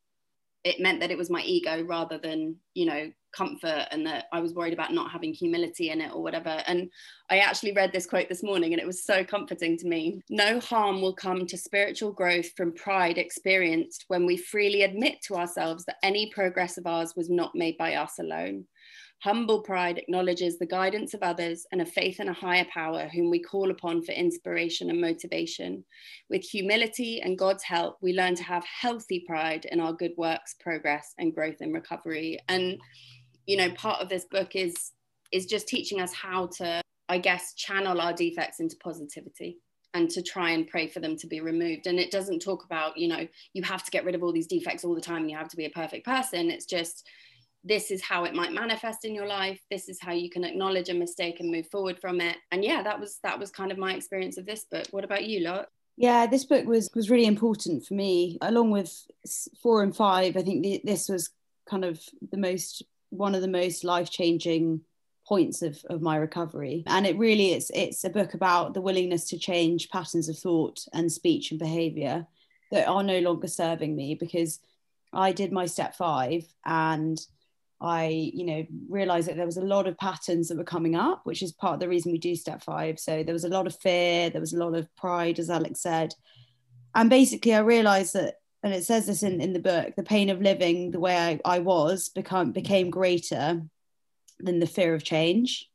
it 0.64 0.80
meant 0.80 1.00
that 1.00 1.10
it 1.10 1.18
was 1.18 1.30
my 1.30 1.42
ego 1.42 1.84
rather 1.84 2.18
than 2.18 2.56
you 2.74 2.86
know 2.86 3.10
comfort 3.34 3.86
and 3.90 4.06
that 4.06 4.26
I 4.32 4.40
was 4.40 4.54
worried 4.54 4.72
about 4.72 4.92
not 4.92 5.10
having 5.10 5.32
humility 5.32 5.90
in 5.90 6.00
it 6.00 6.12
or 6.14 6.22
whatever. 6.22 6.62
And 6.66 6.90
I 7.30 7.38
actually 7.38 7.72
read 7.72 7.92
this 7.92 8.06
quote 8.06 8.28
this 8.28 8.42
morning 8.42 8.72
and 8.72 8.80
it 8.80 8.86
was 8.86 9.04
so 9.04 9.24
comforting 9.24 9.76
to 9.78 9.88
me. 9.88 10.22
No 10.30 10.60
harm 10.60 11.02
will 11.02 11.14
come 11.14 11.46
to 11.46 11.58
spiritual 11.58 12.12
growth 12.12 12.50
from 12.56 12.72
pride 12.72 13.18
experienced 13.18 14.04
when 14.08 14.24
we 14.24 14.36
freely 14.36 14.82
admit 14.82 15.20
to 15.22 15.34
ourselves 15.34 15.84
that 15.86 15.96
any 16.02 16.30
progress 16.32 16.78
of 16.78 16.86
ours 16.86 17.14
was 17.16 17.28
not 17.28 17.54
made 17.54 17.76
by 17.76 17.94
us 17.94 18.18
alone. 18.18 18.64
Humble 19.24 19.62
pride 19.62 19.96
acknowledges 19.96 20.58
the 20.58 20.66
guidance 20.66 21.14
of 21.14 21.22
others 21.22 21.66
and 21.72 21.80
a 21.80 21.86
faith 21.86 22.20
in 22.20 22.28
a 22.28 22.34
higher 22.34 22.66
power 22.66 23.08
whom 23.08 23.30
we 23.30 23.40
call 23.40 23.70
upon 23.70 24.02
for 24.02 24.12
inspiration 24.12 24.90
and 24.90 25.00
motivation. 25.00 25.82
With 26.28 26.42
humility 26.42 27.22
and 27.22 27.38
God's 27.38 27.62
help, 27.62 27.96
we 28.02 28.12
learn 28.12 28.34
to 28.34 28.42
have 28.42 28.66
healthy 28.66 29.24
pride 29.26 29.64
in 29.72 29.80
our 29.80 29.94
good 29.94 30.12
works, 30.18 30.56
progress, 30.60 31.14
and 31.16 31.34
growth 31.34 31.62
and 31.62 31.72
recovery. 31.72 32.38
And, 32.50 32.78
you 33.46 33.56
know, 33.56 33.70
part 33.70 34.02
of 34.02 34.10
this 34.10 34.26
book 34.26 34.54
is 34.54 34.92
is 35.32 35.46
just 35.46 35.68
teaching 35.68 36.02
us 36.02 36.12
how 36.12 36.48
to, 36.58 36.82
I 37.08 37.16
guess, 37.16 37.54
channel 37.54 38.02
our 38.02 38.12
defects 38.12 38.60
into 38.60 38.76
positivity 38.76 39.56
and 39.94 40.10
to 40.10 40.20
try 40.20 40.50
and 40.50 40.68
pray 40.68 40.86
for 40.86 41.00
them 41.00 41.16
to 41.16 41.26
be 41.26 41.40
removed 41.40 41.86
and 41.86 41.98
it 41.98 42.10
doesn't 42.10 42.40
talk 42.40 42.64
about 42.64 42.98
you 42.98 43.06
know 43.06 43.26
you 43.52 43.62
have 43.62 43.84
to 43.84 43.92
get 43.92 44.04
rid 44.04 44.16
of 44.16 44.24
all 44.24 44.32
these 44.32 44.48
defects 44.48 44.84
all 44.84 44.94
the 44.94 45.00
time 45.00 45.22
and 45.22 45.30
you 45.30 45.36
have 45.36 45.48
to 45.48 45.56
be 45.56 45.66
a 45.66 45.70
perfect 45.70 46.04
person 46.04 46.50
it's 46.50 46.66
just 46.66 47.06
this 47.64 47.90
is 47.90 48.02
how 48.02 48.24
it 48.24 48.34
might 48.34 48.52
manifest 48.52 49.04
in 49.04 49.14
your 49.14 49.26
life. 49.26 49.60
This 49.70 49.88
is 49.88 49.98
how 50.00 50.12
you 50.12 50.28
can 50.28 50.44
acknowledge 50.44 50.90
a 50.90 50.94
mistake 50.94 51.40
and 51.40 51.50
move 51.50 51.66
forward 51.68 51.98
from 51.98 52.20
it. 52.20 52.36
And 52.52 52.64
yeah 52.64 52.82
that 52.82 53.00
was 53.00 53.18
that 53.22 53.38
was 53.38 53.50
kind 53.50 53.72
of 53.72 53.78
my 53.78 53.94
experience 53.94 54.36
of 54.36 54.46
this 54.46 54.64
book. 54.70 54.86
What 54.90 55.04
about 55.04 55.24
you 55.24 55.40
lot? 55.40 55.68
Yeah 55.96 56.26
this 56.26 56.44
book 56.44 56.66
was 56.66 56.90
was 56.94 57.10
really 57.10 57.26
important 57.26 57.86
for 57.86 57.94
me 57.94 58.38
along 58.42 58.70
with 58.70 58.94
four 59.62 59.82
and 59.82 59.96
five. 59.96 60.36
I 60.36 60.42
think 60.42 60.62
the, 60.62 60.80
this 60.84 61.08
was 61.08 61.30
kind 61.68 61.84
of 61.84 62.00
the 62.30 62.36
most 62.36 62.82
one 63.10 63.34
of 63.34 63.42
the 63.42 63.48
most 63.48 63.84
life-changing 63.84 64.80
points 65.26 65.62
of, 65.62 65.82
of 65.88 66.02
my 66.02 66.16
recovery. 66.16 66.82
And 66.86 67.06
it 67.06 67.16
really 67.16 67.54
is 67.54 67.70
it's 67.74 68.04
a 68.04 68.10
book 68.10 68.34
about 68.34 68.74
the 68.74 68.82
willingness 68.82 69.28
to 69.30 69.38
change 69.38 69.88
patterns 69.88 70.28
of 70.28 70.38
thought 70.38 70.84
and 70.92 71.10
speech 71.10 71.50
and 71.50 71.58
behavior 71.58 72.26
that 72.70 72.88
are 72.88 73.02
no 73.02 73.20
longer 73.20 73.46
serving 73.46 73.94
me 73.94 74.14
because 74.14 74.58
i 75.12 75.30
did 75.30 75.52
my 75.52 75.64
step 75.64 75.94
five 75.94 76.44
and 76.64 77.26
I, 77.84 78.06
you 78.08 78.44
know, 78.46 78.66
realized 78.88 79.28
that 79.28 79.36
there 79.36 79.44
was 79.44 79.58
a 79.58 79.62
lot 79.62 79.86
of 79.86 79.98
patterns 79.98 80.48
that 80.48 80.56
were 80.56 80.64
coming 80.64 80.96
up, 80.96 81.20
which 81.24 81.42
is 81.42 81.52
part 81.52 81.74
of 81.74 81.80
the 81.80 81.88
reason 81.88 82.12
we 82.12 82.18
do 82.18 82.34
step 82.34 82.62
five. 82.62 82.98
So 82.98 83.22
there 83.22 83.34
was 83.34 83.44
a 83.44 83.50
lot 83.50 83.66
of 83.66 83.78
fear, 83.78 84.30
there 84.30 84.40
was 84.40 84.54
a 84.54 84.58
lot 84.58 84.74
of 84.74 84.88
pride, 84.96 85.38
as 85.38 85.50
Alex 85.50 85.82
said. 85.82 86.14
And 86.94 87.10
basically 87.10 87.54
I 87.54 87.58
realized 87.58 88.14
that, 88.14 88.36
and 88.62 88.72
it 88.72 88.84
says 88.84 89.06
this 89.06 89.22
in, 89.22 89.42
in 89.42 89.52
the 89.52 89.58
book, 89.58 89.94
the 89.96 90.02
pain 90.02 90.30
of 90.30 90.40
living 90.40 90.92
the 90.92 91.00
way 91.00 91.16
I, 91.16 91.40
I 91.44 91.58
was 91.58 92.08
become 92.08 92.52
became 92.52 92.88
greater 92.88 93.60
than 94.40 94.58
the 94.60 94.66
fear 94.66 94.94
of 94.94 95.04
change. 95.04 95.70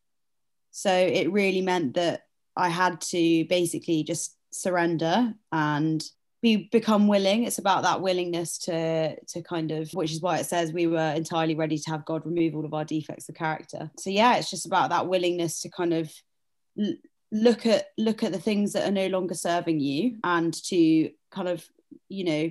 So 0.71 0.91
it 0.91 1.31
really 1.31 1.61
meant 1.61 1.93
that 1.93 2.23
I 2.55 2.69
had 2.69 3.01
to 3.01 3.45
basically 3.45 4.03
just 4.03 4.35
surrender 4.51 5.35
and 5.51 6.03
be 6.41 6.69
become 6.71 7.07
willing. 7.07 7.43
It's 7.43 7.57
about 7.57 7.83
that 7.83 8.01
willingness 8.01 8.57
to 8.59 9.19
to 9.19 9.41
kind 9.41 9.71
of 9.71 9.89
which 9.91 10.11
is 10.11 10.21
why 10.21 10.37
it 10.37 10.45
says 10.45 10.71
we 10.71 10.87
were 10.87 11.13
entirely 11.15 11.55
ready 11.55 11.77
to 11.77 11.89
have 11.89 12.05
god 12.05 12.25
remove 12.25 12.55
all 12.55 12.65
of 12.65 12.73
our 12.73 12.85
defects 12.85 13.29
of 13.29 13.35
character. 13.35 13.91
So 13.97 14.09
yeah 14.09 14.37
it's 14.37 14.49
just 14.49 14.65
about 14.65 14.89
that 14.89 15.07
willingness 15.07 15.61
to 15.61 15.69
kind 15.69 15.93
of 15.93 16.13
l- 16.79 16.95
look 17.31 17.65
at 17.65 17.87
look 17.97 18.23
at 18.23 18.31
the 18.31 18.39
things 18.39 18.73
that 18.73 18.87
are 18.87 18.91
no 18.91 19.07
longer 19.07 19.35
serving 19.35 19.79
you 19.79 20.17
and 20.23 20.53
to 20.65 21.11
kind 21.31 21.47
of 21.47 21.65
you 22.07 22.23
know 22.23 22.49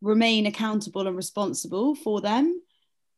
remain 0.00 0.46
accountable 0.46 1.06
and 1.06 1.16
responsible 1.16 1.94
for 1.94 2.20
them 2.20 2.60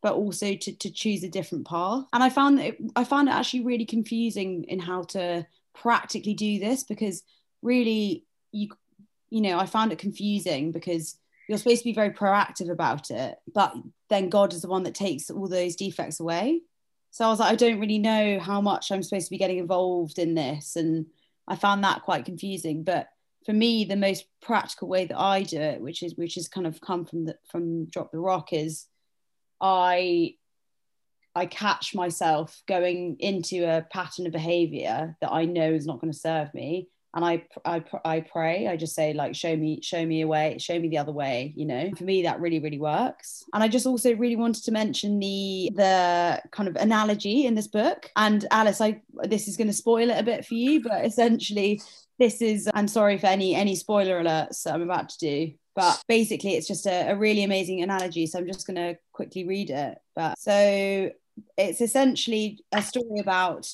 but 0.03 0.12
also 0.12 0.55
to, 0.55 0.76
to 0.76 0.91
choose 0.91 1.25
a 1.25 1.31
different 1.31 1.67
path. 1.67 2.05
And 2.12 2.23
i 2.23 2.31
found 2.31 2.59
that 2.59 2.67
it, 2.67 2.79
i 2.97 3.05
found 3.05 3.29
it 3.29 3.33
actually 3.33 3.64
really 3.64 3.87
confusing 3.87 4.64
in 4.64 4.79
how 4.79 5.03
to 5.03 5.47
practically 5.75 6.35
do 6.35 6.59
this 6.59 6.85
because 6.85 7.23
really 7.62 8.25
you 8.53 8.69
you 9.35 9.41
know, 9.41 9.59
I 9.59 9.67
found 9.67 9.91
it 9.91 9.99
confusing 9.99 10.71
because 10.71 11.19
you're 11.49 11.59
supposed 11.59 11.81
to 11.81 11.88
be 11.88 11.93
very 11.93 12.11
proactive 12.11 12.71
about 12.71 13.11
it, 13.11 13.37
but 13.53 13.75
then 14.09 14.29
God 14.29 14.53
is 14.53 14.62
the 14.62 14.69
one 14.69 14.85
that 14.85 14.95
takes 14.95 15.29
all 15.29 15.49
those 15.49 15.75
defects 15.75 16.21
away. 16.21 16.61
So 17.11 17.25
I 17.25 17.31
was 17.31 17.41
like, 17.41 17.50
I 17.53 17.57
don't 17.57 17.81
really 17.81 17.99
know 17.99 18.38
how 18.38 18.61
much 18.61 18.93
I'm 18.93 19.03
supposed 19.03 19.26
to 19.26 19.33
be 19.33 19.38
getting 19.38 19.59
involved 19.59 20.21
in 20.21 20.37
this. 20.37 20.76
And 20.76 21.07
I 21.49 21.57
found 21.57 21.83
that 21.83 22.03
quite 22.03 22.25
confusing. 22.25 22.85
But 22.85 23.09
for 23.45 23.53
me, 23.53 23.85
the 23.85 23.97
most 23.97 24.26
practical 24.41 24.87
way 24.87 25.07
that 25.07 25.19
I 25.19 25.43
do 25.43 25.61
it, 25.61 25.81
which 25.81 26.05
is 26.05 26.14
which 26.14 26.37
has 26.37 26.47
kind 26.47 26.69
of 26.69 26.81
come 26.81 27.05
from 27.05 27.25
the 27.25 27.37
from 27.50 27.87
Drop 27.87 28.12
the 28.12 28.21
Rock, 28.21 28.53
is 28.53 28.87
I 29.61 30.37
I 31.35 31.47
catch 31.47 31.93
myself 31.93 32.62
going 32.69 33.17
into 33.19 33.64
a 33.64 33.83
pattern 33.83 34.26
of 34.26 34.33
behavior 34.33 35.17
that 35.21 35.33
I 35.33 35.45
know 35.45 35.73
is 35.73 35.87
not 35.87 36.00
going 36.00 36.12
to 36.12 36.19
serve 36.19 36.55
me 36.55 36.88
and 37.14 37.25
I, 37.25 37.44
I 37.64 37.85
I 38.04 38.21
pray. 38.21 38.66
I 38.66 38.76
just 38.76 38.94
say 38.94 39.12
like, 39.12 39.35
show 39.35 39.56
me, 39.56 39.80
show 39.83 40.04
me 40.04 40.23
a 40.23 40.26
way, 40.26 40.56
show 40.59 40.78
me 40.78 40.88
the 40.88 40.99
other 40.99 41.12
way. 41.12 41.52
You 41.56 41.66
know, 41.66 41.90
for 41.97 42.04
me 42.04 42.23
that 42.23 42.40
really 42.40 42.59
really 42.59 42.80
works. 42.80 43.44
And 43.54 43.62
I 43.62 43.68
just 43.68 43.87
also 43.87 44.14
really 44.14 44.37
wanted 44.37 44.64
to 44.64 44.73
mention 44.73 45.18
the 45.21 45.71
the 45.75 46.42
kind 46.50 46.68
of 46.68 46.76
analogy 46.76 47.47
in 47.47 47.54
this 47.54 47.68
book. 47.68 48.11
And 48.16 48.44
Alice, 48.50 48.80
I 48.80 49.00
this 49.23 49.49
is 49.49 49.56
going 49.56 49.68
to 49.68 49.73
spoil 49.73 50.11
it 50.11 50.18
a 50.18 50.25
bit 50.25 50.44
for 50.44 50.54
you, 50.54 50.83
but 50.83 51.04
essentially 51.04 51.80
this 52.18 52.42
is. 52.42 52.68
I'm 52.75 52.88
sorry 52.88 53.18
for 53.18 53.26
any 53.26 53.54
any 53.54 53.76
spoiler 53.76 54.23
alerts 54.23 54.64
that 54.64 54.75
I'm 54.75 54.83
about 54.83 55.09
to 55.11 55.18
do. 55.18 55.52
But 55.75 56.02
basically, 56.06 56.54
it's 56.54 56.68
just 56.68 56.87
a, 56.87 57.11
a 57.11 57.16
really 57.16 57.42
amazing 57.42 57.83
analogy. 57.83 58.26
So 58.26 58.38
I'm 58.38 58.47
just 58.47 58.66
going 58.66 58.76
to 58.76 58.97
quickly 59.12 59.44
read 59.44 59.71
it. 59.71 59.99
But 60.14 60.38
so 60.38 61.11
it's 61.56 61.80
essentially 61.80 62.61
a 62.73 62.83
story 62.83 63.18
about 63.18 63.68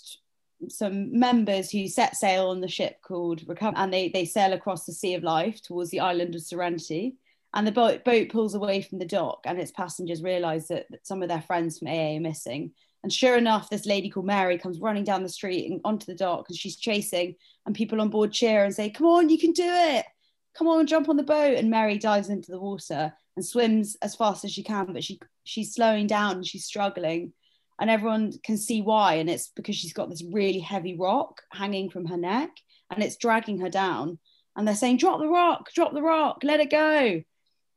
some 0.69 1.19
members 1.19 1.71
who 1.71 1.89
set 1.89 2.17
sail 2.17 2.49
on 2.49 2.61
the 2.61 2.69
ship 2.69 3.01
called 3.03 3.43
Recover, 3.47 3.77
and 3.77 3.93
they 3.93 4.09
they 4.09 4.25
sail 4.25 4.53
across 4.53 4.85
the 4.85 4.93
Sea 4.93 5.15
of 5.15 5.23
Life 5.23 5.63
towards 5.63 5.91
the 5.91 6.01
island 6.01 6.35
of 6.35 6.43
Serenity. 6.43 7.17
And 7.53 7.67
the 7.67 7.73
boat, 7.73 8.05
boat 8.05 8.29
pulls 8.29 8.55
away 8.55 8.81
from 8.81 8.99
the 8.99 9.05
dock, 9.05 9.41
and 9.45 9.59
its 9.59 9.73
passengers 9.73 10.23
realise 10.23 10.69
that, 10.69 10.87
that 10.91 11.07
some 11.07 11.23
of 11.23 11.29
their 11.29 11.43
friends 11.43 11.79
from 11.79 11.89
AA 11.89 12.17
are 12.17 12.21
missing. 12.21 12.73
And 13.03 13.13
sure 13.13 13.37
enough, 13.37 13.71
this 13.71 13.87
lady 13.87 14.09
called 14.09 14.27
Mary 14.27 14.57
comes 14.59 14.79
running 14.79 15.05
down 15.05 15.23
the 15.23 15.29
street 15.29 15.69
and 15.69 15.81
onto 15.85 16.07
the 16.07 16.15
dock, 16.15 16.47
and 16.49 16.57
she's 16.57 16.77
chasing. 16.77 17.35
And 17.67 17.75
people 17.75 18.01
on 18.01 18.11
board 18.11 18.33
cheer 18.33 18.65
and 18.65 18.75
say, 18.75 18.91
"Come 18.91 19.07
on, 19.07 19.29
you 19.31 19.39
can 19.39 19.53
do 19.53 19.67
it! 19.67 20.07
Come 20.55 20.69
on, 20.69 20.87
jump 20.87 21.09
on 21.09 21.17
the 21.17 21.23
boat!" 21.23 21.57
And 21.57 21.71
Mary 21.71 21.99
dives 21.99 22.29
into 22.29 22.51
the 22.53 22.61
water 22.61 23.13
and 23.37 23.45
swims 23.45 23.97
as 24.03 24.15
fast 24.15 24.45
as 24.45 24.53
she 24.53 24.63
can, 24.63 24.93
but 24.93 25.03
she 25.03 25.19
she's 25.45 25.75
slowing 25.75 26.07
down 26.07 26.37
and 26.37 26.47
she's 26.47 26.67
struggling 26.67 27.33
and 27.81 27.89
everyone 27.89 28.33
can 28.45 28.59
see 28.59 28.83
why 28.83 29.15
and 29.15 29.31
it's 29.31 29.49
because 29.57 29.75
she's 29.75 29.95
got 29.95 30.11
this 30.11 30.23
really 30.23 30.61
heavy 30.61 30.97
rock 30.97 31.41
hanging 31.53 31.91
from 31.91 32.05
her 32.07 32.17
neck 32.17 32.51
and 32.91 33.03
it's 33.03 33.17
dragging 33.17 33.59
her 33.59 33.71
down 33.71 34.19
and 34.55 34.69
they're 34.69 34.75
saying 34.75 34.99
drop 34.99 35.19
the 35.19 35.29
rock 35.29 35.73
drop 35.73 35.93
the 35.93 36.03
rock 36.03 36.41
let 36.45 36.61
it 36.61 36.71
go. 36.71 37.23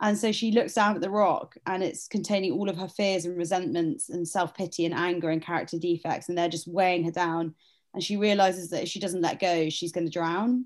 And 0.01 0.17
so 0.17 0.33
she 0.33 0.51
looks 0.51 0.74
down 0.74 0.95
at 0.95 1.01
the 1.01 1.10
rock 1.10 1.55
and 1.65 1.81
it's 1.81 2.10
containing 2.10 2.51
all 2.51 2.69
of 2.69 2.75
her 2.75 2.89
fears 2.89 3.24
and 3.24 3.38
resentments 3.38 4.10
and 4.10 4.27
self-pity 4.27 4.86
and 4.86 4.93
anger 4.93 5.29
and 5.29 5.41
character 5.41 5.79
defects 5.79 6.27
and 6.27 6.38
they're 6.38 6.50
just 6.50 6.67
weighing 6.67 7.05
her 7.05 7.12
down 7.12 7.55
and 7.93 8.03
she 8.03 8.17
realizes 8.17 8.69
that 8.72 8.83
if 8.83 8.89
she 8.89 9.00
doesn't 9.00 9.22
let 9.22 9.39
go 9.39 9.69
she's 9.69 9.93
going 9.93 10.05
to 10.05 10.12
drown. 10.12 10.65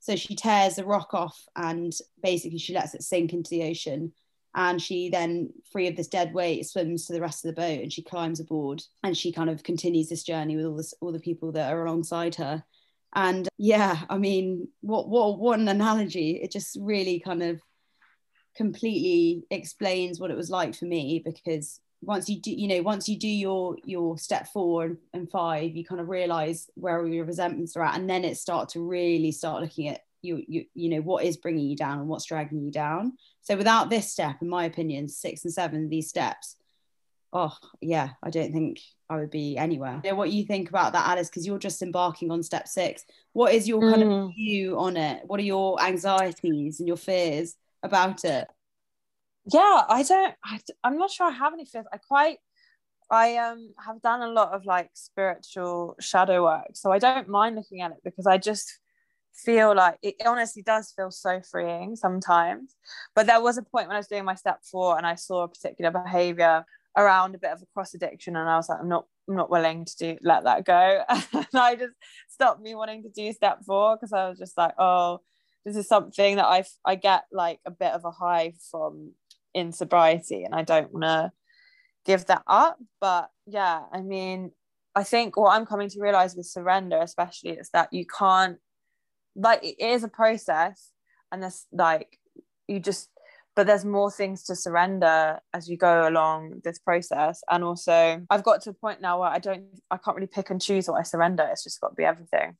So 0.00 0.16
she 0.16 0.34
tears 0.34 0.76
the 0.76 0.86
rock 0.86 1.12
off 1.12 1.38
and 1.54 1.92
basically 2.22 2.58
she 2.58 2.72
lets 2.72 2.94
it 2.94 3.02
sink 3.02 3.34
into 3.34 3.50
the 3.50 3.64
ocean 3.64 4.12
and 4.58 4.82
she 4.82 5.08
then 5.08 5.50
free 5.70 5.86
of 5.86 5.94
this 5.94 6.08
dead 6.08 6.34
weight 6.34 6.66
swims 6.66 7.06
to 7.06 7.12
the 7.12 7.20
rest 7.20 7.44
of 7.44 7.54
the 7.54 7.60
boat 7.60 7.80
and 7.80 7.92
she 7.92 8.02
climbs 8.02 8.40
aboard 8.40 8.82
and 9.04 9.16
she 9.16 9.32
kind 9.32 9.48
of 9.48 9.62
continues 9.62 10.08
this 10.08 10.24
journey 10.24 10.56
with 10.56 10.66
all 10.66 10.76
this 10.76 10.92
all 11.00 11.12
the 11.12 11.20
people 11.20 11.52
that 11.52 11.72
are 11.72 11.86
alongside 11.86 12.34
her. 12.34 12.62
And 13.14 13.48
yeah 13.56 14.02
i 14.10 14.18
mean 14.18 14.68
what 14.80 15.08
what 15.08 15.38
what 15.38 15.60
an 15.60 15.68
analogy. 15.68 16.40
It 16.42 16.50
just 16.50 16.76
really 16.80 17.20
kind 17.20 17.42
of 17.42 17.60
completely 18.56 19.44
explains 19.50 20.18
what 20.18 20.32
it 20.32 20.36
was 20.36 20.50
like 20.50 20.74
for 20.74 20.86
me 20.86 21.22
because 21.24 21.80
once 22.02 22.28
you 22.28 22.40
do 22.40 22.50
you 22.52 22.66
know 22.66 22.82
once 22.82 23.08
you 23.08 23.16
do 23.16 23.28
your 23.28 23.76
your 23.84 24.18
step 24.18 24.48
four 24.48 24.96
and 25.14 25.30
five 25.30 25.76
you 25.76 25.84
kind 25.84 26.00
of 26.00 26.08
realize 26.08 26.68
where 26.74 27.00
all 27.00 27.08
your 27.08 27.24
resentments 27.24 27.76
are 27.76 27.82
at 27.82 27.96
and 27.96 28.10
then 28.10 28.24
it 28.24 28.36
start 28.36 28.68
to 28.68 28.80
really 28.80 29.30
start 29.30 29.62
looking 29.62 29.88
at 29.88 30.00
you 30.22 30.42
you 30.46 30.64
you 30.74 30.88
know 30.88 31.00
what 31.00 31.24
is 31.24 31.36
bringing 31.36 31.66
you 31.66 31.76
down 31.76 32.00
and 32.00 32.08
what's 32.08 32.26
dragging 32.26 32.62
you 32.62 32.70
down. 32.70 33.12
So 33.42 33.56
without 33.56 33.90
this 33.90 34.10
step 34.10 34.36
in 34.42 34.48
my 34.48 34.64
opinion 34.64 35.08
six 35.08 35.44
and 35.44 35.52
seven 35.52 35.88
these 35.88 36.08
steps 36.08 36.56
oh 37.32 37.54
yeah 37.80 38.10
i 38.22 38.30
don't 38.30 38.52
think 38.52 38.80
i 39.10 39.16
would 39.16 39.30
be 39.30 39.56
anywhere. 39.56 40.00
You 40.04 40.10
know 40.10 40.16
what 40.16 40.30
you 40.30 40.44
think 40.44 40.68
about 40.68 40.92
that 40.92 41.06
alice 41.08 41.28
because 41.28 41.46
you're 41.46 41.58
just 41.58 41.82
embarking 41.82 42.30
on 42.30 42.42
step 42.42 42.68
six. 42.68 43.04
What 43.32 43.52
is 43.54 43.68
your 43.68 43.80
kind 43.80 44.02
mm. 44.02 44.28
of 44.28 44.34
view 44.34 44.78
on 44.78 44.96
it? 44.96 45.22
What 45.26 45.40
are 45.40 45.44
your 45.44 45.80
anxieties 45.82 46.78
and 46.80 46.88
your 46.88 46.96
fears 46.96 47.56
about 47.82 48.24
it? 48.24 48.48
Yeah 49.50 49.82
i 49.88 50.02
don't 50.02 50.34
I, 50.44 50.60
i'm 50.84 50.98
not 50.98 51.10
sure 51.10 51.26
i 51.26 51.30
have 51.30 51.54
any 51.54 51.64
fears. 51.64 51.86
I 51.92 51.96
quite 51.98 52.38
I 53.10 53.36
um 53.36 53.72
have 53.84 54.02
done 54.02 54.22
a 54.22 54.28
lot 54.28 54.52
of 54.52 54.66
like 54.66 54.90
spiritual 54.92 55.96
shadow 56.00 56.44
work, 56.44 56.72
so 56.74 56.92
I 56.92 56.98
don't 56.98 57.28
mind 57.28 57.56
looking 57.56 57.80
at 57.80 57.92
it 57.92 57.98
because 58.04 58.26
I 58.26 58.36
just 58.36 58.78
feel 59.34 59.74
like 59.74 59.98
it 60.02 60.16
honestly 60.26 60.62
does 60.62 60.92
feel 60.96 61.10
so 61.10 61.40
freeing 61.50 61.96
sometimes. 61.96 62.74
But 63.14 63.26
there 63.26 63.40
was 63.40 63.58
a 63.58 63.62
point 63.62 63.88
when 63.88 63.96
I 63.96 64.00
was 64.00 64.08
doing 64.08 64.24
my 64.24 64.34
step 64.34 64.60
four 64.62 64.96
and 64.96 65.06
I 65.06 65.14
saw 65.14 65.44
a 65.44 65.48
particular 65.48 65.90
behavior 65.90 66.64
around 66.96 67.34
a 67.34 67.38
bit 67.38 67.52
of 67.52 67.62
a 67.62 67.66
cross 67.74 67.94
addiction 67.94 68.36
and 68.36 68.48
I 68.48 68.56
was 68.56 68.68
like, 68.68 68.80
I'm 68.80 68.88
not 68.88 69.06
I'm 69.28 69.36
not 69.36 69.50
willing 69.50 69.84
to 69.84 69.96
do 69.96 70.18
let 70.22 70.44
that 70.44 70.64
go. 70.64 71.02
and 71.08 71.46
I 71.54 71.76
just 71.76 71.94
stopped 72.28 72.60
me 72.60 72.74
wanting 72.74 73.02
to 73.02 73.10
do 73.10 73.32
step 73.32 73.58
four 73.64 73.96
because 73.96 74.12
I 74.12 74.28
was 74.28 74.38
just 74.38 74.56
like, 74.56 74.74
oh, 74.78 75.20
this 75.64 75.76
is 75.76 75.86
something 75.86 76.36
that 76.36 76.46
I 76.46 76.64
I 76.84 76.94
get 76.96 77.24
like 77.30 77.60
a 77.66 77.70
bit 77.70 77.92
of 77.92 78.04
a 78.04 78.10
high 78.10 78.54
from 78.70 79.12
in 79.54 79.72
sobriety 79.72 80.44
and 80.44 80.54
I 80.54 80.62
don't 80.62 80.92
want 80.92 81.04
to 81.04 81.32
give 82.04 82.26
that 82.26 82.42
up. 82.46 82.78
But 83.00 83.28
yeah, 83.46 83.82
I 83.92 84.00
mean, 84.00 84.52
I 84.94 85.04
think 85.04 85.36
what 85.36 85.54
I'm 85.54 85.66
coming 85.66 85.88
to 85.90 86.00
realize 86.00 86.34
with 86.34 86.46
surrender, 86.46 86.98
especially, 87.00 87.52
is 87.52 87.70
that 87.70 87.92
you 87.92 88.04
can't 88.06 88.58
like 89.38 89.62
it 89.62 89.80
is 89.80 90.04
a 90.04 90.08
process 90.08 90.90
and 91.32 91.42
there's 91.42 91.66
like 91.72 92.18
you 92.66 92.80
just 92.80 93.08
but 93.56 93.66
there's 93.66 93.84
more 93.84 94.10
things 94.10 94.44
to 94.44 94.54
surrender 94.54 95.40
as 95.52 95.68
you 95.68 95.76
go 95.76 96.06
along 96.08 96.60
this 96.62 96.78
process. 96.78 97.42
And 97.50 97.64
also 97.64 98.22
i've 98.30 98.44
got 98.44 98.62
to 98.62 98.70
a 98.70 98.74
point 98.74 99.00
now 99.00 99.20
where 99.20 99.30
i 99.30 99.38
don't 99.38 99.64
i 99.90 99.96
can't 99.96 100.16
really 100.16 100.28
pick 100.28 100.50
and 100.50 100.60
choose 100.60 100.88
what 100.88 100.98
i 100.98 101.02
surrender. 101.02 101.48
It's 101.50 101.64
just 101.64 101.80
got 101.80 101.90
to 101.90 101.94
be 101.94 102.04
everything. 102.04 102.56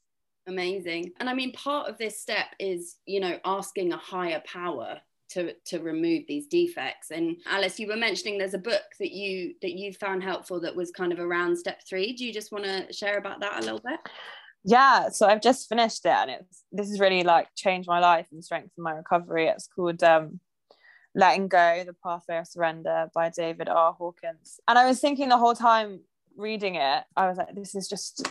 Amazing. 0.47 1.13
And 1.21 1.29
I 1.29 1.35
mean, 1.35 1.53
part 1.53 1.91
of 1.91 1.99
this 1.99 2.19
step 2.19 2.47
is, 2.59 2.97
you 3.05 3.21
know, 3.21 3.39
asking 3.45 3.93
a 3.93 3.99
higher 3.99 4.43
power 4.47 4.99
to 5.33 5.53
to 5.67 5.81
remove 5.81 6.23
these 6.27 6.47
defects. 6.47 7.11
And 7.11 7.37
alice 7.47 7.79
you 7.79 7.87
were 7.87 7.97
mentioning 7.97 8.39
there's 8.39 8.55
a 8.55 8.59
book 8.59 8.83
that 8.99 9.13
you 9.13 9.55
that 9.61 9.73
you 9.73 9.93
found 9.93 10.23
helpful 10.23 10.59
that 10.61 10.75
was 10.75 10.91
kind 10.91 11.13
of 11.13 11.19
around 11.19 11.57
step 11.57 11.83
three. 11.87 12.15
Do 12.15 12.25
you 12.25 12.33
just 12.33 12.51
want 12.51 12.65
to 12.65 12.91
share 12.93 13.19
about 13.19 13.41
that 13.41 13.59
a 13.59 13.61
little 13.61 13.83
bit 13.85 14.01
yeah 14.65 15.09
so 15.09 15.27
i've 15.27 15.41
just 15.41 15.69
finished 15.69 16.05
it 16.05 16.11
and 16.11 16.31
it's 16.31 16.65
this 16.73 16.89
has 16.89 17.01
really 17.01 17.23
like 17.23 17.49
changed 17.57 17.89
my 17.89 17.99
life 17.99 18.27
and 18.33 18.45
strengthened 18.45 18.73
my 18.77 18.93
recovery. 18.93 19.47
It's 19.47 19.69
called 19.69 20.03
um 20.03 20.41
letting 21.15 21.49
go 21.49 21.85
the 21.85 21.95
pathway 22.05 22.39
of 22.39 22.47
surrender 22.47 23.09
by 23.15 23.31
david 23.31 23.69
r. 23.69 23.93
Hawkins. 23.93 24.61
And 24.69 24.79
i 24.79 24.87
was 24.87 25.01
thinking 25.01 25.29
the 25.29 25.39
whole 25.39 25.55
time 25.55 26.01
reading 26.37 26.77
it 26.77 27.05
i 27.17 27.29
was 27.29 27.37
like 27.37 27.55
this 27.55 27.75
is 27.75 27.89
just 27.89 28.29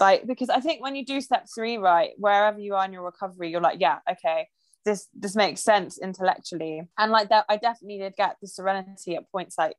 like 0.00 0.26
because 0.26 0.50
i 0.50 0.58
think 0.58 0.82
when 0.82 0.96
you 0.96 1.04
do 1.04 1.20
step 1.20 1.46
three 1.54 1.76
right 1.76 2.10
wherever 2.16 2.58
you 2.58 2.74
are 2.74 2.84
in 2.84 2.92
your 2.92 3.04
recovery 3.04 3.50
you're 3.50 3.60
like 3.60 3.80
yeah 3.80 3.98
okay 4.10 4.48
this 4.84 5.08
this 5.14 5.34
makes 5.34 5.62
sense 5.62 5.98
intellectually. 5.98 6.82
And 6.98 7.10
like 7.10 7.28
that 7.30 7.46
i 7.48 7.56
definitely 7.56 7.98
did 7.98 8.16
get 8.16 8.36
the 8.40 8.48
serenity 8.48 9.16
at 9.16 9.30
points 9.30 9.56
like 9.56 9.76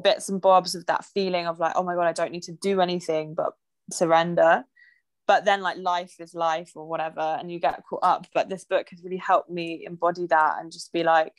bits 0.00 0.28
and 0.28 0.40
bobs 0.40 0.74
of 0.74 0.86
that 0.86 1.04
feeling 1.04 1.46
of 1.46 1.58
like 1.58 1.72
oh 1.76 1.82
my 1.82 1.94
god 1.94 2.06
i 2.06 2.12
don't 2.12 2.32
need 2.32 2.44
to 2.44 2.52
do 2.52 2.80
anything 2.80 3.34
but 3.34 3.52
surrender 3.90 4.64
but 5.30 5.44
then 5.44 5.60
like 5.60 5.76
life 5.78 6.16
is 6.18 6.34
life 6.34 6.72
or 6.74 6.88
whatever 6.88 7.20
and 7.38 7.52
you 7.52 7.60
get 7.60 7.84
caught 7.88 8.00
up 8.02 8.26
but 8.34 8.48
this 8.48 8.64
book 8.64 8.88
has 8.90 9.00
really 9.04 9.16
helped 9.16 9.48
me 9.48 9.84
embody 9.86 10.26
that 10.26 10.56
and 10.58 10.72
just 10.72 10.92
be 10.92 11.04
like 11.04 11.36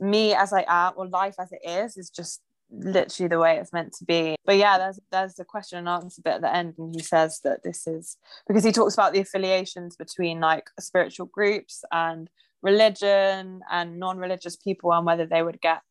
me 0.00 0.34
as 0.34 0.50
i 0.54 0.64
am 0.66 0.94
or 0.96 1.06
life 1.06 1.34
as 1.38 1.52
it 1.52 1.60
is 1.62 1.98
is 1.98 2.08
just 2.08 2.40
literally 2.70 3.28
the 3.28 3.38
way 3.38 3.58
it's 3.58 3.72
meant 3.72 3.92
to 3.94 4.04
be. 4.04 4.34
But 4.44 4.56
yeah, 4.56 4.78
there's 4.78 5.00
there's 5.12 5.34
the 5.34 5.44
question 5.44 5.78
and 5.78 5.88
answer 5.88 6.22
bit 6.22 6.34
at 6.34 6.40
the 6.40 6.54
end, 6.54 6.74
and 6.78 6.94
he 6.94 7.02
says 7.02 7.40
that 7.44 7.62
this 7.62 7.86
is 7.86 8.16
because 8.48 8.64
he 8.64 8.72
talks 8.72 8.94
about 8.94 9.12
the 9.12 9.20
affiliations 9.20 9.96
between 9.96 10.40
like 10.40 10.68
spiritual 10.80 11.26
groups 11.26 11.84
and 11.92 12.28
religion 12.62 13.60
and 13.70 13.98
non-religious 13.98 14.56
people 14.56 14.92
and 14.92 15.06
whether 15.06 15.26
they 15.26 15.42
would 15.42 15.60
get 15.60 15.82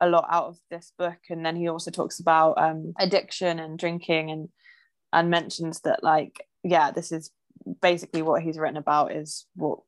a 0.00 0.08
lot 0.08 0.26
out 0.30 0.46
of 0.46 0.58
this 0.70 0.92
book. 0.98 1.18
And 1.30 1.44
then 1.44 1.56
he 1.56 1.68
also 1.68 1.90
talks 1.90 2.20
about 2.20 2.58
um, 2.58 2.92
addiction 2.98 3.58
and 3.58 3.78
drinking 3.78 4.30
and 4.30 4.48
and 5.12 5.30
mentions 5.30 5.80
that 5.80 6.02
like 6.02 6.46
yeah, 6.62 6.90
this 6.90 7.12
is 7.12 7.30
basically 7.80 8.22
what 8.22 8.42
he's 8.42 8.58
written 8.58 8.76
about 8.76 9.12
is 9.12 9.46
what 9.54 9.80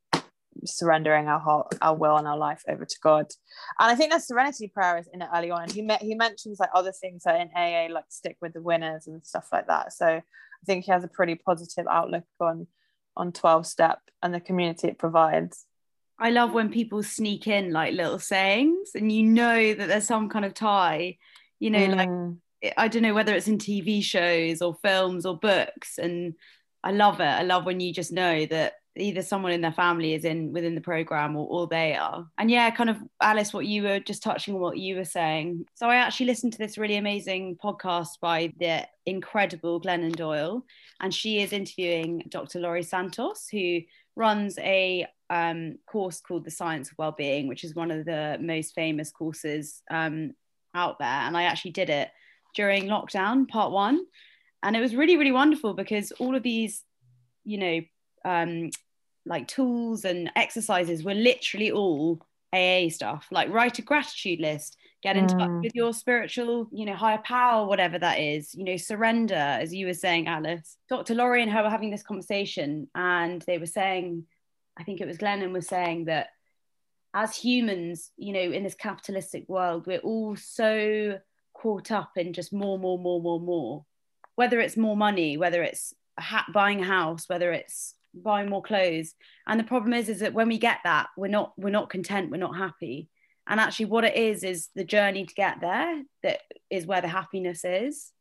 surrendering 0.64 1.28
our 1.28 1.38
heart, 1.38 1.74
our 1.80 1.94
will 1.94 2.16
and 2.16 2.26
our 2.26 2.36
life 2.36 2.62
over 2.68 2.84
to 2.84 2.96
God. 3.02 3.26
And 3.78 3.90
I 3.90 3.94
think 3.94 4.12
that 4.12 4.22
serenity 4.22 4.68
prayer 4.68 4.98
is 4.98 5.08
in 5.12 5.22
it 5.22 5.28
early 5.34 5.50
on. 5.50 5.62
And 5.62 5.72
he 5.72 5.88
he 6.00 6.14
mentions 6.14 6.60
like 6.60 6.70
other 6.74 6.92
things 6.92 7.22
that 7.24 7.40
in 7.40 7.50
AA, 7.54 7.92
like 7.92 8.04
stick 8.08 8.36
with 8.40 8.52
the 8.52 8.62
winners 8.62 9.06
and 9.06 9.24
stuff 9.24 9.48
like 9.52 9.66
that. 9.68 9.92
So 9.92 10.06
I 10.06 10.22
think 10.66 10.84
he 10.84 10.92
has 10.92 11.04
a 11.04 11.08
pretty 11.08 11.36
positive 11.36 11.86
outlook 11.88 12.24
on 12.40 12.66
on 13.16 13.32
12 13.32 13.66
step 13.66 13.98
and 14.22 14.32
the 14.32 14.40
community 14.40 14.88
it 14.88 14.98
provides. 14.98 15.66
I 16.18 16.30
love 16.30 16.52
when 16.52 16.70
people 16.70 17.02
sneak 17.02 17.46
in 17.46 17.72
like 17.72 17.94
little 17.94 18.18
sayings 18.18 18.90
and 18.94 19.10
you 19.10 19.22
know 19.22 19.74
that 19.74 19.88
there's 19.88 20.06
some 20.06 20.28
kind 20.28 20.44
of 20.44 20.52
tie, 20.52 21.16
you 21.58 21.70
know, 21.70 21.78
mm. 21.78 21.96
like 21.96 22.74
I 22.76 22.88
don't 22.88 23.02
know 23.02 23.14
whether 23.14 23.34
it's 23.34 23.48
in 23.48 23.56
TV 23.56 24.02
shows 24.02 24.60
or 24.60 24.76
films 24.82 25.24
or 25.24 25.38
books. 25.38 25.96
And 25.96 26.34
I 26.82 26.92
love 26.92 27.20
it. 27.20 27.24
I 27.24 27.42
love 27.42 27.66
when 27.66 27.80
you 27.80 27.92
just 27.92 28.12
know 28.12 28.46
that 28.46 28.74
either 28.96 29.22
someone 29.22 29.52
in 29.52 29.60
their 29.60 29.72
family 29.72 30.14
is 30.14 30.24
in 30.24 30.52
within 30.52 30.74
the 30.74 30.80
program 30.80 31.36
or, 31.36 31.46
or 31.46 31.66
they 31.66 31.94
are. 31.94 32.26
And 32.38 32.50
yeah 32.50 32.70
kind 32.70 32.90
of 32.90 32.98
alice 33.20 33.52
what 33.52 33.66
you 33.66 33.82
were 33.82 34.00
just 34.00 34.22
touching 34.22 34.54
on 34.54 34.60
what 34.60 34.78
you 34.78 34.96
were 34.96 35.04
saying. 35.04 35.66
So 35.74 35.88
i 35.88 35.96
actually 35.96 36.26
listened 36.26 36.52
to 36.52 36.58
this 36.58 36.78
really 36.78 36.96
amazing 36.96 37.56
podcast 37.62 38.20
by 38.20 38.52
the 38.58 38.86
incredible 39.06 39.80
glennon 39.80 40.14
doyle 40.14 40.64
and 41.00 41.14
she 41.14 41.40
is 41.40 41.52
interviewing 41.52 42.22
dr 42.28 42.58
laurie 42.58 42.82
santos 42.82 43.48
who 43.50 43.80
runs 44.16 44.58
a 44.58 45.06
um, 45.30 45.76
course 45.86 46.20
called 46.20 46.44
the 46.44 46.50
science 46.50 46.90
of 46.90 46.98
well-being 46.98 47.46
which 47.46 47.62
is 47.62 47.74
one 47.74 47.90
of 47.92 48.04
the 48.04 48.36
most 48.40 48.74
famous 48.74 49.10
courses 49.12 49.82
um, 49.90 50.32
out 50.74 50.98
there. 50.98 51.08
And 51.08 51.36
i 51.36 51.44
actually 51.44 51.72
did 51.72 51.90
it 51.90 52.10
during 52.54 52.86
lockdown 52.86 53.48
part 53.48 53.70
one 53.70 54.04
and 54.62 54.76
it 54.76 54.80
was 54.80 54.94
really 54.94 55.16
really 55.16 55.32
wonderful 55.32 55.74
because 55.74 56.12
all 56.12 56.34
of 56.34 56.42
these 56.42 56.84
you 57.44 57.58
know 57.58 57.80
um, 58.24 58.70
like 59.26 59.48
tools 59.48 60.04
and 60.04 60.30
exercises 60.36 61.04
were 61.04 61.14
literally 61.14 61.70
all 61.70 62.20
AA 62.52 62.88
stuff, 62.88 63.28
like 63.30 63.48
write 63.50 63.78
a 63.78 63.82
gratitude 63.82 64.40
list, 64.40 64.76
get 65.02 65.16
in 65.16 65.26
mm. 65.26 65.38
touch 65.38 65.62
with 65.62 65.74
your 65.74 65.92
spiritual, 65.92 66.68
you 66.72 66.84
know, 66.84 66.94
higher 66.94 67.20
power, 67.24 67.66
whatever 67.66 67.98
that 67.98 68.18
is, 68.18 68.54
you 68.54 68.64
know, 68.64 68.76
surrender, 68.76 69.34
as 69.34 69.72
you 69.72 69.86
were 69.86 69.94
saying, 69.94 70.26
Alice. 70.26 70.76
Dr. 70.88 71.14
Laurie 71.14 71.42
and 71.42 71.52
her 71.52 71.62
were 71.62 71.70
having 71.70 71.90
this 71.90 72.02
conversation, 72.02 72.88
and 72.94 73.42
they 73.42 73.58
were 73.58 73.66
saying, 73.66 74.24
I 74.76 74.82
think 74.82 75.00
it 75.00 75.06
was 75.06 75.18
Glennon 75.18 75.52
was 75.52 75.68
saying 75.68 76.06
that 76.06 76.28
as 77.14 77.36
humans, 77.36 78.10
you 78.16 78.32
know, 78.32 78.40
in 78.40 78.64
this 78.64 78.74
capitalistic 78.74 79.48
world, 79.48 79.86
we're 79.86 79.98
all 79.98 80.36
so 80.36 81.18
caught 81.54 81.90
up 81.90 82.12
in 82.16 82.32
just 82.32 82.52
more, 82.52 82.78
more, 82.78 82.98
more, 82.98 83.20
more, 83.20 83.40
more. 83.40 83.84
Whether 84.36 84.60
it's 84.60 84.76
more 84.76 84.96
money, 84.96 85.36
whether 85.36 85.62
it's 85.62 85.94
a 86.18 86.22
hat, 86.22 86.46
buying 86.52 86.80
a 86.80 86.86
house, 86.86 87.24
whether 87.28 87.52
it's 87.52 87.94
buying 88.14 88.48
more 88.48 88.62
clothes. 88.62 89.14
And 89.46 89.58
the 89.58 89.64
problem 89.64 89.92
is 89.92 90.08
is 90.08 90.20
that 90.20 90.34
when 90.34 90.48
we 90.48 90.58
get 90.58 90.78
that 90.84 91.08
we're 91.16 91.28
not 91.28 91.52
we're 91.56 91.70
not 91.70 91.90
content 91.90 92.30
we're 92.30 92.36
not 92.38 92.56
happy. 92.56 93.08
And 93.46 93.58
actually 93.58 93.86
what 93.86 94.04
it 94.04 94.16
is 94.16 94.44
is 94.44 94.68
the 94.74 94.84
journey 94.84 95.26
to 95.26 95.34
get 95.34 95.60
there 95.60 96.02
that 96.22 96.40
is 96.70 96.86
where 96.86 97.00
the 97.00 97.08
happiness 97.08 97.64
is. 97.64 98.12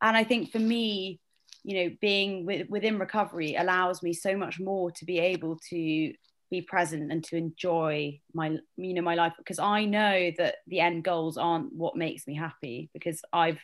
And 0.00 0.16
i 0.16 0.24
think 0.24 0.50
for 0.50 0.58
me 0.58 1.20
you 1.64 1.74
know 1.84 1.96
being 2.00 2.46
with, 2.46 2.68
within 2.68 2.98
recovery 2.98 3.56
allows 3.56 4.02
me 4.02 4.12
so 4.12 4.36
much 4.36 4.60
more 4.60 4.90
to 4.92 5.04
be 5.04 5.18
able 5.18 5.58
to 5.70 6.12
be 6.50 6.62
present 6.62 7.12
and 7.12 7.22
to 7.24 7.36
enjoy 7.36 8.18
my 8.32 8.56
you 8.76 8.94
know 8.94 9.02
my 9.02 9.14
life. 9.14 9.34
Because 9.36 9.58
i 9.58 9.84
know 9.84 10.30
that 10.38 10.56
the 10.66 10.80
end 10.80 11.04
goals 11.04 11.36
aren't 11.36 11.72
what 11.72 11.96
makes 11.96 12.26
me 12.26 12.34
happy 12.34 12.90
because 12.92 13.20
i've 13.32 13.58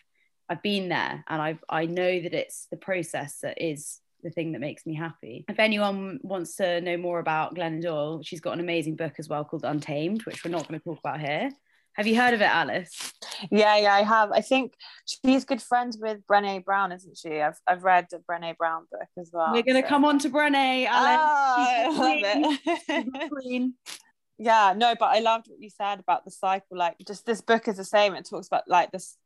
i've 0.49 0.63
been 0.63 0.89
there 0.89 1.25
and 1.29 1.41
i've 1.41 1.65
i 1.69 1.87
know 1.87 2.21
that 2.21 2.35
it's 2.35 2.67
the 2.71 2.77
process 2.77 3.39
that 3.41 3.63
is 3.63 4.01
the 4.25 4.31
thing 4.31 4.53
that 4.53 4.59
makes 4.59 4.85
me 4.87 4.95
happy. 4.95 5.45
If 5.49 5.61
anyone 5.61 6.19
wants 6.23 6.57
to 6.57 6.81
know 6.81 6.97
more 6.97 7.21
about 7.21 7.55
Glennon 7.55 7.83
Doyle, 7.83 8.23
she's 8.23 8.41
got 8.41 8.55
an 8.55 8.61
amazing 8.61 8.97
book 8.97 9.15
as 9.19 9.29
well 9.29 9.45
called 9.45 9.65
Untamed, 9.65 10.25
which 10.25 10.45
we're 10.45 10.51
not 10.51 10.67
going 10.67 10.81
to 10.81 10.85
talk 10.85 10.99
about 10.99 11.21
here. 11.21 11.51
Have 11.95 12.09
you 12.09 12.17
heard 12.17 12.35
of 12.35 12.41
it, 12.41 12.47
Alice? 12.47 13.13
Yeah, 13.53 13.77
yeah, 13.77 13.95
I 13.95 14.03
have. 14.03 14.33
I 14.33 14.41
think 14.41 14.75
she's 15.07 15.45
good 15.45 15.63
friends 15.63 15.97
with 15.97 16.27
Brené 16.27 16.65
Brown, 16.65 16.91
isn't 16.91 17.17
she? 17.17 17.41
I've, 17.41 17.61
I've 17.69 17.85
read 17.85 18.09
the 18.11 18.19
Brené 18.19 18.57
Brown 18.57 18.87
book 18.91 19.09
as 19.17 19.31
well. 19.33 19.53
We're 19.53 19.63
going 19.63 19.81
to 19.81 19.87
so. 19.87 19.89
come 19.89 20.05
on 20.05 20.19
to 20.21 20.31
Brené, 20.31 20.87
Alice. 20.87 21.21
Oh, 21.21 22.03
I 22.03 23.05
love 23.05 23.29
it. 23.45 23.73
yeah, 24.39 24.75
no, 24.77 24.97
but 24.99 25.07
I 25.07 25.21
loved 25.21 25.47
what 25.47 25.61
you 25.61 25.71
said 25.71 26.01
about 26.01 26.25
the 26.25 26.33
cycle. 26.33 26.77
Like, 26.77 26.97
just 27.07 27.27
this 27.27 27.41
book 27.41 27.69
is 27.69 27.77
the 27.77 27.85
same. 27.85 28.15
It 28.15 28.29
talks 28.29 28.49
about 28.49 28.65
like 28.67 28.91
this, 28.91 29.17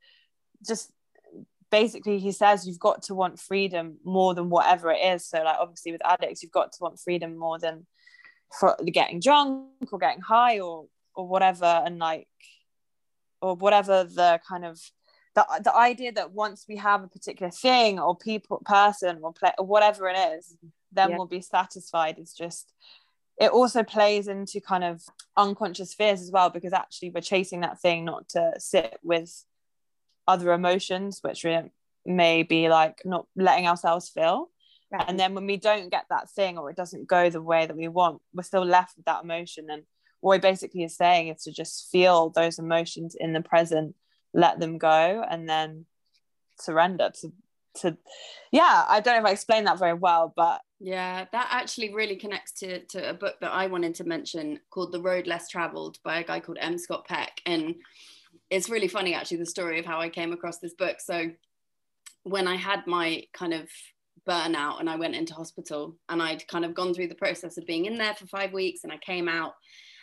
just 0.66 0.90
basically 1.70 2.18
he 2.18 2.32
says 2.32 2.66
you've 2.66 2.78
got 2.78 3.02
to 3.02 3.14
want 3.14 3.38
freedom 3.38 3.98
more 4.04 4.34
than 4.34 4.50
whatever 4.50 4.90
it 4.90 4.98
is. 4.98 5.26
So 5.26 5.42
like 5.42 5.56
obviously 5.58 5.92
with 5.92 6.04
addicts 6.04 6.42
you've 6.42 6.52
got 6.52 6.72
to 6.72 6.78
want 6.80 6.98
freedom 6.98 7.36
more 7.36 7.58
than 7.58 7.86
for 8.58 8.76
getting 8.86 9.20
drunk 9.20 9.68
or 9.92 9.98
getting 9.98 10.22
high 10.22 10.60
or 10.60 10.86
or 11.14 11.26
whatever. 11.26 11.82
And 11.84 11.98
like 11.98 12.28
or 13.40 13.54
whatever 13.54 14.04
the 14.04 14.40
kind 14.48 14.64
of 14.64 14.80
the, 15.34 15.46
the 15.62 15.74
idea 15.74 16.10
that 16.12 16.32
once 16.32 16.64
we 16.68 16.76
have 16.76 17.04
a 17.04 17.08
particular 17.08 17.50
thing 17.50 18.00
or 18.00 18.16
people 18.16 18.60
person 18.64 19.20
or 19.22 19.32
play 19.32 19.52
or 19.58 19.66
whatever 19.66 20.08
it 20.08 20.16
is 20.16 20.56
then 20.92 21.10
yeah. 21.10 21.16
we'll 21.16 21.26
be 21.26 21.40
satisfied. 21.40 22.18
Is 22.18 22.32
just 22.32 22.72
it 23.38 23.50
also 23.50 23.82
plays 23.82 24.28
into 24.28 24.60
kind 24.60 24.84
of 24.84 25.02
unconscious 25.36 25.94
fears 25.94 26.20
as 26.20 26.30
well 26.30 26.50
because 26.50 26.72
actually 26.72 27.10
we're 27.10 27.20
chasing 27.20 27.60
that 27.60 27.80
thing 27.80 28.04
not 28.04 28.28
to 28.30 28.52
sit 28.58 28.98
with 29.02 29.44
other 30.28 30.52
emotions 30.52 31.18
which 31.22 31.42
we 31.42 31.58
may 32.06 32.44
be 32.44 32.68
like 32.68 33.02
not 33.04 33.26
letting 33.34 33.66
ourselves 33.66 34.08
feel. 34.08 34.50
Right. 34.90 35.04
and 35.06 35.20
then 35.20 35.34
when 35.34 35.44
we 35.44 35.58
don't 35.58 35.90
get 35.90 36.06
that 36.08 36.30
thing 36.30 36.56
or 36.56 36.70
it 36.70 36.76
doesn't 36.76 37.06
go 37.06 37.28
the 37.28 37.42
way 37.42 37.66
that 37.66 37.76
we 37.76 37.88
want 37.88 38.22
we're 38.32 38.42
still 38.42 38.64
left 38.64 38.96
with 38.96 39.04
that 39.06 39.24
emotion. 39.24 39.66
And 39.68 39.82
what 40.20 40.34
he 40.34 40.40
basically 40.40 40.84
is 40.84 40.96
saying 40.96 41.28
is 41.28 41.42
to 41.42 41.52
just 41.52 41.90
feel 41.90 42.30
those 42.30 42.58
emotions 42.58 43.14
in 43.18 43.32
the 43.32 43.42
present 43.42 43.94
let 44.32 44.60
them 44.60 44.78
go 44.78 45.24
and 45.28 45.48
then 45.48 45.84
surrender 46.58 47.10
to 47.20 47.32
to 47.74 47.96
yeah 48.50 48.84
i 48.88 49.00
don't 49.00 49.14
know 49.14 49.20
if 49.20 49.26
i 49.26 49.32
explained 49.32 49.66
that 49.66 49.78
very 49.78 49.94
well 49.94 50.32
but 50.34 50.60
yeah 50.80 51.26
that 51.32 51.48
actually 51.50 51.94
really 51.94 52.16
connects 52.16 52.52
to, 52.52 52.80
to 52.86 53.08
a 53.08 53.14
book 53.14 53.36
that 53.40 53.52
i 53.52 53.66
wanted 53.66 53.94
to 53.94 54.04
mention 54.04 54.58
called 54.70 54.92
the 54.92 55.00
road 55.00 55.26
less 55.26 55.48
traveled 55.48 55.98
by 56.02 56.18
a 56.18 56.24
guy 56.24 56.40
called 56.40 56.58
m. 56.60 56.78
Scott 56.78 57.06
peck. 57.06 57.40
And 57.46 57.76
it's 58.50 58.70
really 58.70 58.88
funny 58.88 59.14
actually 59.14 59.38
the 59.38 59.46
story 59.46 59.78
of 59.78 59.86
how 59.86 60.00
I 60.00 60.08
came 60.08 60.32
across 60.32 60.58
this 60.58 60.74
book. 60.74 61.00
So 61.00 61.30
when 62.24 62.48
I 62.48 62.56
had 62.56 62.86
my 62.86 63.24
kind 63.32 63.54
of 63.54 63.68
burnout 64.28 64.80
and 64.80 64.90
I 64.90 64.96
went 64.96 65.14
into 65.14 65.34
hospital 65.34 65.96
and 66.08 66.22
I'd 66.22 66.46
kind 66.48 66.64
of 66.64 66.74
gone 66.74 66.92
through 66.92 67.08
the 67.08 67.14
process 67.14 67.56
of 67.56 67.66
being 67.66 67.86
in 67.86 67.96
there 67.96 68.14
for 68.14 68.26
five 68.26 68.52
weeks 68.52 68.84
and 68.84 68.92
I 68.92 68.98
came 68.98 69.28
out 69.28 69.54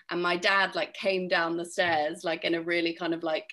and 0.10 0.22
my 0.22 0.38
dad 0.38 0.76
like 0.76 0.94
came 0.94 1.28
down 1.28 1.58
the 1.58 1.66
stairs 1.66 2.24
like 2.24 2.44
in 2.44 2.56
a 2.56 2.62
really 2.62 2.94
kind 2.94 3.14
of 3.14 3.24
like 3.24 3.48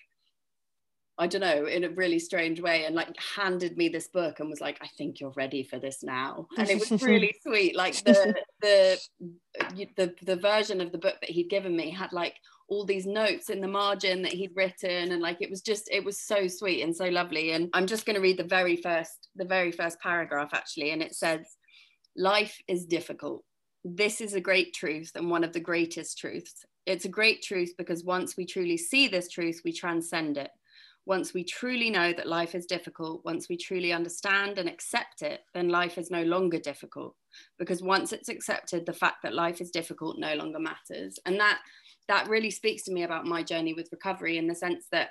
I 1.18 1.26
don't 1.26 1.42
know, 1.42 1.66
in 1.66 1.84
a 1.84 1.90
really 1.90 2.18
strange 2.18 2.60
way, 2.60 2.84
and 2.84 2.94
like 2.94 3.14
handed 3.36 3.76
me 3.76 3.88
this 3.90 4.08
book 4.08 4.40
and 4.40 4.48
was 4.48 4.62
like, 4.62 4.78
"I 4.80 4.88
think 4.96 5.20
you're 5.20 5.34
ready 5.36 5.62
for 5.62 5.78
this 5.78 6.02
now," 6.02 6.48
and 6.56 6.68
it 6.70 6.80
was 6.80 6.90
really 7.02 7.34
sweet. 7.42 7.76
Like 7.76 8.02
the 8.02 8.34
the 8.62 8.98
the 9.96 10.14
the 10.22 10.36
version 10.36 10.80
of 10.80 10.90
the 10.90 10.98
book 10.98 11.16
that 11.20 11.30
he'd 11.30 11.50
given 11.50 11.76
me 11.76 11.90
had 11.90 12.12
like 12.12 12.36
all 12.72 12.86
these 12.86 13.06
notes 13.06 13.50
in 13.50 13.60
the 13.60 13.68
margin 13.68 14.22
that 14.22 14.32
he'd 14.32 14.56
written, 14.56 15.12
and 15.12 15.20
like 15.20 15.36
it 15.40 15.50
was 15.50 15.60
just 15.60 15.90
it 15.92 16.02
was 16.02 16.18
so 16.18 16.48
sweet 16.48 16.82
and 16.82 16.96
so 16.96 17.04
lovely. 17.04 17.52
And 17.52 17.68
I'm 17.74 17.86
just 17.86 18.06
going 18.06 18.16
to 18.16 18.22
read 18.22 18.38
the 18.38 18.44
very 18.44 18.76
first 18.76 19.28
the 19.36 19.44
very 19.44 19.70
first 19.70 20.00
paragraph 20.00 20.50
actually, 20.54 20.90
and 20.90 21.02
it 21.02 21.14
says, 21.14 21.46
"Life 22.16 22.56
is 22.66 22.86
difficult." 22.86 23.44
This 23.84 24.22
is 24.22 24.32
a 24.32 24.40
great 24.40 24.72
truth 24.72 25.10
and 25.16 25.28
one 25.28 25.44
of 25.44 25.52
the 25.52 25.60
greatest 25.60 26.16
truths. 26.18 26.64
It's 26.86 27.04
a 27.04 27.16
great 27.20 27.42
truth 27.42 27.74
because 27.76 28.04
once 28.04 28.36
we 28.36 28.46
truly 28.46 28.78
see 28.78 29.06
this 29.06 29.28
truth, 29.28 29.60
we 29.64 29.72
transcend 29.72 30.38
it 30.38 30.50
once 31.04 31.34
we 31.34 31.42
truly 31.42 31.90
know 31.90 32.12
that 32.12 32.28
life 32.28 32.54
is 32.54 32.66
difficult, 32.66 33.24
once 33.24 33.48
we 33.48 33.56
truly 33.56 33.92
understand 33.92 34.58
and 34.58 34.68
accept 34.68 35.22
it, 35.22 35.40
then 35.52 35.68
life 35.68 35.98
is 35.98 36.10
no 36.10 36.22
longer 36.22 36.58
difficult. 36.58 37.16
Because 37.58 37.82
once 37.82 38.12
it's 38.12 38.28
accepted, 38.28 38.86
the 38.86 38.92
fact 38.92 39.16
that 39.22 39.34
life 39.34 39.60
is 39.60 39.70
difficult 39.70 40.18
no 40.18 40.34
longer 40.34 40.60
matters. 40.60 41.18
And 41.26 41.40
that 41.40 41.60
that 42.08 42.28
really 42.28 42.50
speaks 42.50 42.82
to 42.84 42.92
me 42.92 43.02
about 43.02 43.26
my 43.26 43.42
journey 43.42 43.74
with 43.74 43.88
recovery 43.92 44.38
in 44.38 44.46
the 44.46 44.54
sense 44.54 44.86
that 44.92 45.10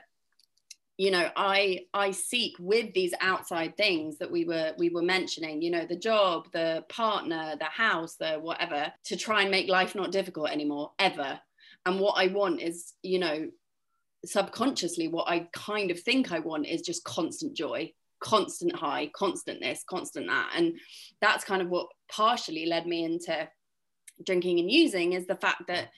you 0.97 1.09
know 1.09 1.29
i 1.35 1.79
i 1.93 2.11
seek 2.11 2.53
with 2.59 2.93
these 2.93 3.13
outside 3.21 3.75
things 3.77 4.17
that 4.17 4.31
we 4.31 4.45
were 4.45 4.73
we 4.77 4.89
were 4.89 5.01
mentioning 5.01 5.61
you 5.61 5.71
know 5.71 5.85
the 5.85 5.95
job 5.95 6.47
the 6.51 6.83
partner 6.89 7.55
the 7.59 7.65
house 7.65 8.15
the 8.15 8.33
whatever 8.33 8.91
to 9.05 9.15
try 9.15 9.41
and 9.41 9.51
make 9.51 9.69
life 9.69 9.95
not 9.95 10.11
difficult 10.11 10.49
anymore 10.49 10.91
ever 10.99 11.39
and 11.85 11.99
what 11.99 12.13
i 12.17 12.27
want 12.27 12.61
is 12.61 12.93
you 13.01 13.19
know 13.19 13.47
subconsciously 14.25 15.07
what 15.07 15.27
I 15.27 15.47
kind 15.53 15.91
of 15.91 15.99
think 15.99 16.31
I 16.31 16.39
want 16.39 16.67
is 16.67 16.81
just 16.81 17.03
constant 17.03 17.55
joy, 17.55 17.91
constant 18.19 18.75
high, 18.75 19.09
constant 19.15 19.61
this, 19.61 19.83
constant 19.87 20.27
that. 20.27 20.51
And 20.55 20.79
that's 21.21 21.43
kind 21.43 21.61
of 21.61 21.69
what 21.69 21.87
partially 22.09 22.65
led 22.65 22.85
me 22.85 23.03
into 23.03 23.47
drinking 24.23 24.59
and 24.59 24.69
using 24.69 25.13
is 25.13 25.25
the 25.25 25.35
fact 25.35 25.63
that 25.67 25.89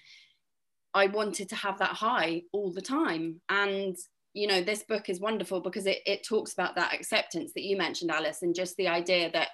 I 0.93 1.07
wanted 1.07 1.49
to 1.49 1.55
have 1.55 1.79
that 1.79 1.91
high 1.91 2.43
all 2.51 2.71
the 2.71 2.81
time. 2.81 3.41
And 3.49 3.95
you 4.33 4.47
know, 4.47 4.61
this 4.61 4.83
book 4.83 5.09
is 5.09 5.19
wonderful 5.19 5.61
because 5.61 5.85
it, 5.85 5.99
it 6.07 6.25
talks 6.25 6.53
about 6.53 6.75
that 6.75 6.93
acceptance 6.93 7.51
that 7.53 7.63
you 7.63 7.77
mentioned, 7.77 8.09
Alice, 8.09 8.41
and 8.41 8.55
just 8.55 8.75
the 8.77 8.87
idea 8.87 9.31
that 9.31 9.49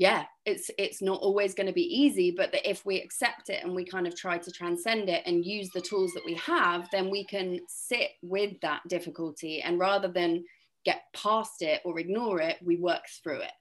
yeah 0.00 0.24
it's 0.46 0.70
it's 0.78 1.02
not 1.02 1.20
always 1.20 1.52
going 1.52 1.66
to 1.66 1.74
be 1.74 1.82
easy 1.82 2.30
but 2.30 2.50
that 2.52 2.68
if 2.68 2.86
we 2.86 2.98
accept 2.98 3.50
it 3.50 3.62
and 3.62 3.74
we 3.74 3.84
kind 3.84 4.06
of 4.06 4.16
try 4.16 4.38
to 4.38 4.50
transcend 4.50 5.10
it 5.10 5.22
and 5.26 5.44
use 5.44 5.68
the 5.74 5.80
tools 5.80 6.12
that 6.14 6.24
we 6.24 6.34
have 6.36 6.88
then 6.90 7.10
we 7.10 7.22
can 7.22 7.60
sit 7.68 8.08
with 8.22 8.58
that 8.62 8.80
difficulty 8.88 9.60
and 9.60 9.78
rather 9.78 10.08
than 10.08 10.42
get 10.86 11.02
past 11.14 11.60
it 11.60 11.82
or 11.84 11.98
ignore 11.98 12.40
it 12.40 12.56
we 12.64 12.76
work 12.76 13.02
through 13.22 13.40
it 13.40 13.52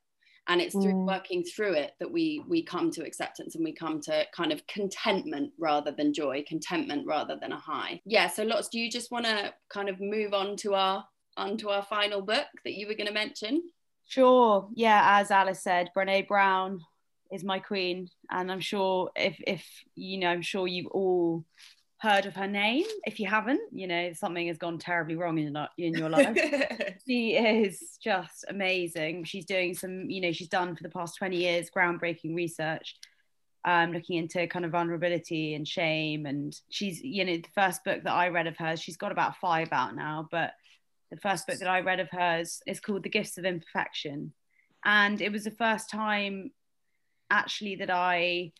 and 0.49 0.59
it's 0.59 0.73
through 0.73 0.93
mm. 0.93 1.07
working 1.07 1.43
through 1.43 1.73
it 1.73 1.93
that 1.99 2.11
we 2.11 2.43
we 2.47 2.61
come 2.61 2.91
to 2.91 3.05
acceptance 3.05 3.55
and 3.55 3.63
we 3.63 3.71
come 3.71 4.01
to 4.01 4.25
kind 4.35 4.51
of 4.51 4.65
contentment 4.67 5.51
rather 5.57 5.91
than 5.91 6.13
joy 6.13 6.43
contentment 6.47 7.07
rather 7.07 7.37
than 7.41 7.53
a 7.53 7.59
high 7.59 8.01
yeah 8.05 8.27
so 8.27 8.43
lots 8.43 8.67
do 8.67 8.79
you 8.79 8.91
just 8.91 9.11
want 9.11 9.25
to 9.25 9.53
kind 9.69 9.87
of 9.87 9.99
move 10.01 10.33
on 10.33 10.57
to 10.57 10.73
our 10.73 11.05
onto 11.37 11.69
our 11.69 11.83
final 11.83 12.21
book 12.21 12.47
that 12.65 12.73
you 12.73 12.85
were 12.87 12.95
going 12.95 13.07
to 13.07 13.13
mention 13.13 13.61
Sure. 14.09 14.67
Yeah, 14.73 15.19
as 15.19 15.29
Alice 15.29 15.61
said, 15.61 15.91
Brene 15.95 16.27
Brown 16.27 16.81
is 17.31 17.43
my 17.43 17.59
queen, 17.59 18.09
and 18.31 18.51
I'm 18.51 18.59
sure 18.59 19.11
if 19.15 19.39
if 19.45 19.63
you 19.93 20.17
know, 20.17 20.29
I'm 20.29 20.41
sure 20.41 20.67
you've 20.67 20.87
all 20.87 21.45
heard 21.99 22.25
of 22.25 22.35
her 22.35 22.47
name. 22.47 22.85
If 23.05 23.19
you 23.19 23.27
haven't, 23.27 23.61
you 23.71 23.85
know, 23.85 24.13
something 24.13 24.47
has 24.47 24.57
gone 24.57 24.77
terribly 24.77 25.15
wrong 25.15 25.37
in 25.37 25.53
your, 25.53 25.67
in 25.77 25.93
your 25.93 26.09
life. 26.09 26.37
she 27.07 27.35
is 27.35 27.97
just 28.01 28.45
amazing. 28.47 29.25
She's 29.25 29.45
doing 29.45 29.73
some, 29.73 30.09
you 30.09 30.21
know, 30.21 30.31
she's 30.31 30.47
done 30.47 30.75
for 30.75 30.83
the 30.83 30.89
past 30.89 31.17
20 31.17 31.35
years 31.35 31.69
groundbreaking 31.69 32.35
research, 32.35 32.95
um, 33.65 33.91
looking 33.91 34.17
into 34.17 34.47
kind 34.47 34.63
of 34.63 34.71
vulnerability 34.71 35.55
and 35.55 35.67
shame. 35.67 36.25
And 36.25 36.57
she's, 36.69 37.01
you 37.01 37.25
know, 37.25 37.35
the 37.35 37.49
first 37.53 37.83
book 37.83 38.03
that 38.03 38.13
I 38.13 38.29
read 38.29 38.47
of 38.47 38.57
hers, 38.57 38.81
she's 38.81 38.97
got 38.97 39.11
about 39.11 39.35
five 39.37 39.67
out 39.73 39.93
now, 39.93 40.27
but 40.31 40.53
the 41.11 41.17
first 41.17 41.47
book 41.47 41.59
that 41.59 41.69
I 41.69 41.81
read 41.81 41.99
of 41.99 42.09
hers 42.11 42.61
is 42.65 42.79
called 42.79 43.03
The 43.03 43.09
Gifts 43.09 43.37
of 43.37 43.43
Imperfection. 43.43 44.31
And 44.85 45.21
it 45.21 45.33
was 45.33 45.43
the 45.43 45.51
first 45.51 45.89
time 45.89 46.51
actually 47.29 47.75
that 47.75 47.89
I 47.89 48.53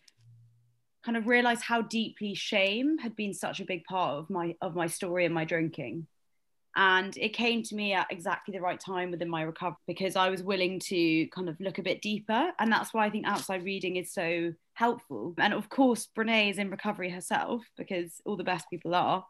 kind 1.04 1.16
of 1.16 1.26
realized 1.26 1.62
how 1.62 1.82
deeply 1.82 2.34
shame 2.34 2.98
had 2.98 3.16
been 3.16 3.34
such 3.34 3.60
a 3.60 3.64
big 3.64 3.84
part 3.84 4.18
of 4.18 4.30
my 4.30 4.54
of 4.60 4.74
my 4.74 4.86
story 4.86 5.24
and 5.24 5.34
my 5.34 5.44
drinking. 5.44 6.06
And 6.76 7.16
it 7.16 7.30
came 7.30 7.64
to 7.64 7.74
me 7.74 7.94
at 7.94 8.06
exactly 8.10 8.52
the 8.52 8.62
right 8.62 8.78
time 8.78 9.10
within 9.10 9.28
my 9.28 9.42
recovery 9.42 9.78
because 9.88 10.14
I 10.14 10.30
was 10.30 10.42
willing 10.42 10.78
to 10.80 11.26
kind 11.28 11.48
of 11.48 11.58
look 11.58 11.78
a 11.78 11.82
bit 11.82 12.00
deeper. 12.00 12.52
And 12.60 12.70
that's 12.70 12.94
why 12.94 13.06
I 13.06 13.10
think 13.10 13.26
outside 13.26 13.64
reading 13.64 13.96
is 13.96 14.12
so 14.12 14.52
helpful. 14.74 15.34
And 15.38 15.52
of 15.52 15.68
course, 15.68 16.06
Brene 16.16 16.50
is 16.50 16.58
in 16.58 16.70
recovery 16.70 17.10
herself 17.10 17.64
because 17.76 18.20
all 18.24 18.36
the 18.36 18.44
best 18.44 18.70
people 18.70 18.94
are 18.94 19.24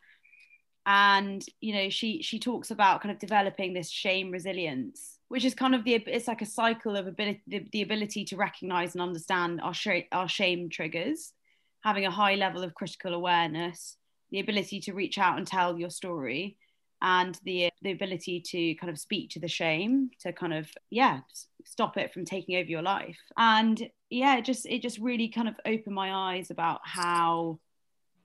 and 0.86 1.44
you 1.60 1.74
know 1.74 1.90
she 1.90 2.22
she 2.22 2.38
talks 2.38 2.70
about 2.70 3.02
kind 3.02 3.12
of 3.12 3.18
developing 3.18 3.74
this 3.74 3.90
shame 3.90 4.30
resilience 4.30 5.18
which 5.28 5.44
is 5.44 5.54
kind 5.54 5.74
of 5.74 5.84
the 5.84 5.94
it's 5.94 6.26
like 6.26 6.42
a 6.42 6.46
cycle 6.46 6.96
of 6.96 7.06
ability 7.06 7.42
the, 7.46 7.64
the 7.72 7.82
ability 7.82 8.24
to 8.24 8.36
recognize 8.36 8.94
and 8.94 9.02
understand 9.02 9.60
our 9.60 9.74
sh- 9.74 10.08
our 10.12 10.28
shame 10.28 10.70
triggers 10.70 11.32
having 11.82 12.06
a 12.06 12.10
high 12.10 12.34
level 12.34 12.62
of 12.62 12.74
critical 12.74 13.14
awareness 13.14 13.96
the 14.30 14.40
ability 14.40 14.80
to 14.80 14.92
reach 14.92 15.18
out 15.18 15.38
and 15.38 15.46
tell 15.46 15.78
your 15.78 15.90
story 15.90 16.56
and 17.02 17.38
the 17.44 17.66
uh, 17.66 17.70
the 17.82 17.92
ability 17.92 18.40
to 18.40 18.74
kind 18.74 18.90
of 18.90 18.98
speak 18.98 19.30
to 19.30 19.40
the 19.40 19.48
shame 19.48 20.10
to 20.20 20.32
kind 20.32 20.52
of 20.52 20.68
yeah 20.90 21.20
stop 21.64 21.96
it 21.96 22.12
from 22.12 22.24
taking 22.24 22.56
over 22.56 22.68
your 22.68 22.82
life. 22.82 23.18
And 23.36 23.90
yeah 24.10 24.36
it 24.36 24.44
just 24.44 24.66
it 24.66 24.82
just 24.82 24.98
really 24.98 25.28
kind 25.28 25.48
of 25.48 25.54
opened 25.64 25.94
my 25.94 26.34
eyes 26.34 26.50
about 26.50 26.80
how 26.84 27.58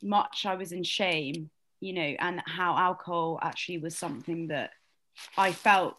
much 0.03 0.45
I 0.45 0.55
was 0.55 0.71
in 0.71 0.83
shame 0.83 1.49
you 1.85 1.93
know, 1.93 2.15
and 2.19 2.41
how 2.45 2.75
alcohol 2.75 3.39
actually 3.41 3.77
was 3.77 3.95
something 3.95 4.47
that 4.47 4.71
I 5.37 5.51
felt 5.51 5.97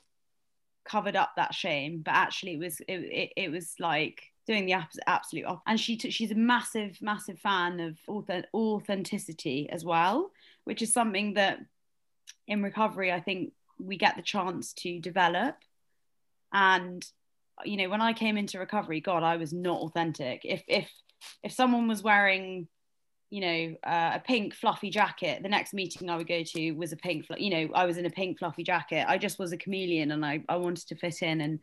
covered 0.85 1.15
up 1.15 1.33
that 1.37 1.55
shame, 1.55 2.03
but 2.05 2.15
actually 2.15 2.55
it 2.55 2.59
was 2.59 2.81
it, 2.81 2.93
it, 2.93 3.33
it 3.37 3.51
was 3.51 3.75
like 3.79 4.23
doing 4.47 4.67
the 4.67 4.73
absolute 5.07 5.45
opposite. 5.47 5.63
And 5.67 5.81
she 5.81 5.97
t- 5.97 6.11
she's 6.11 6.31
a 6.31 6.37
massive 6.37 6.99
massive 7.01 7.39
fan 7.39 7.81
of 7.81 7.99
authenticity 8.55 9.69
as 9.71 9.85
well, 9.85 10.31
which 10.65 10.83
is 10.83 10.93
something 10.93 11.35
that 11.35 11.61
in 12.47 12.63
recovery 12.63 13.13
I 13.13 13.21
think 13.21 13.53
we 13.79 13.97
get 13.97 14.17
the 14.17 14.23
chance 14.23 14.73
to 14.75 15.01
develop. 15.01 15.57
And 16.53 17.05
you 17.65 17.77
know, 17.77 17.89
when 17.89 18.03
I 18.03 18.13
came 18.13 18.37
into 18.37 18.59
recovery, 18.59 19.01
God, 19.01 19.23
I 19.23 19.37
was 19.37 19.53
not 19.53 19.81
authentic. 19.81 20.43
If 20.45 20.63
if 20.69 20.91
if 21.43 21.53
someone 21.53 21.89
was 21.89 22.03
wearing 22.03 22.69
you 23.31 23.41
know, 23.41 23.77
uh, 23.85 24.13
a 24.15 24.23
pink 24.25 24.55
fluffy 24.55 24.91
jacket. 24.91 25.43
The 25.43 25.49
next 25.49 25.75
meeting 25.75 26.09
I 26.09 26.17
would 26.17 26.29
go 26.29 26.43
to 26.43 26.73
was 26.73 26.93
a 26.93 26.97
pink, 26.97 27.27
you 27.39 27.51
know, 27.51 27.75
I 27.75 27.85
was 27.85 27.97
in 27.99 28.07
a 28.07 28.11
pink 28.11 28.39
fluffy 28.39 28.63
jacket. 28.63 29.05
I 29.09 29.19
just 29.19 29.39
was 29.39 29.53
a 29.53 29.57
chameleon 29.57 30.13
and 30.13 30.25
I, 30.25 30.45
I 30.49 30.57
wanted 30.57 30.87
to 30.89 30.95
fit 30.95 31.23
in. 31.23 31.41
And 31.41 31.59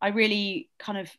I 0.00 0.08
really 0.08 0.70
kind 0.78 0.98
of 0.98 1.10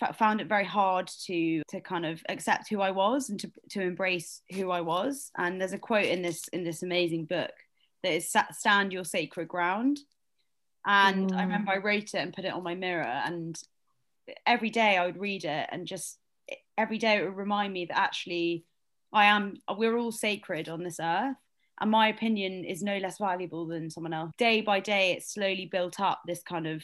f- 0.00 0.16
found 0.16 0.40
it 0.40 0.48
very 0.48 0.64
hard 0.64 1.08
to, 1.26 1.62
to 1.68 1.80
kind 1.80 2.06
of 2.06 2.22
accept 2.28 2.68
who 2.70 2.80
I 2.80 2.90
was 2.90 3.30
and 3.30 3.40
to, 3.40 3.50
to 3.70 3.80
embrace 3.80 4.42
who 4.54 4.70
I 4.70 4.80
was. 4.80 5.30
And 5.36 5.60
there's 5.60 5.72
a 5.72 5.78
quote 5.78 6.06
in 6.06 6.22
this, 6.22 6.48
in 6.48 6.64
this 6.64 6.82
amazing 6.82 7.26
book 7.26 7.52
that 8.02 8.12
is 8.12 8.34
stand 8.52 8.92
your 8.92 9.04
sacred 9.04 9.48
ground. 9.48 10.00
And 10.86 11.30
mm. 11.30 11.36
I 11.36 11.42
remember 11.42 11.72
I 11.72 11.78
wrote 11.78 12.14
it 12.14 12.16
and 12.16 12.32
put 12.32 12.44
it 12.44 12.52
on 12.52 12.62
my 12.62 12.74
mirror 12.74 13.02
and 13.02 13.58
every 14.46 14.70
day 14.70 14.96
I 14.96 15.06
would 15.06 15.18
read 15.18 15.44
it 15.44 15.68
and 15.70 15.86
just 15.86 16.18
every 16.76 16.98
day 16.98 17.16
it 17.16 17.24
would 17.24 17.36
remind 17.36 17.72
me 17.72 17.86
that 17.86 17.98
actually 17.98 18.64
I 19.12 19.26
am 19.26 19.56
we're 19.76 19.96
all 19.96 20.12
sacred 20.12 20.68
on 20.68 20.82
this 20.82 20.98
earth 21.00 21.36
and 21.80 21.90
my 21.90 22.08
opinion 22.08 22.64
is 22.64 22.82
no 22.82 22.98
less 22.98 23.18
valuable 23.18 23.66
than 23.66 23.90
someone 23.90 24.12
else. 24.12 24.32
Day 24.38 24.60
by 24.60 24.80
day 24.80 25.12
it 25.12 25.24
slowly 25.24 25.68
built 25.70 26.00
up 26.00 26.22
this 26.26 26.42
kind 26.42 26.66
of 26.66 26.82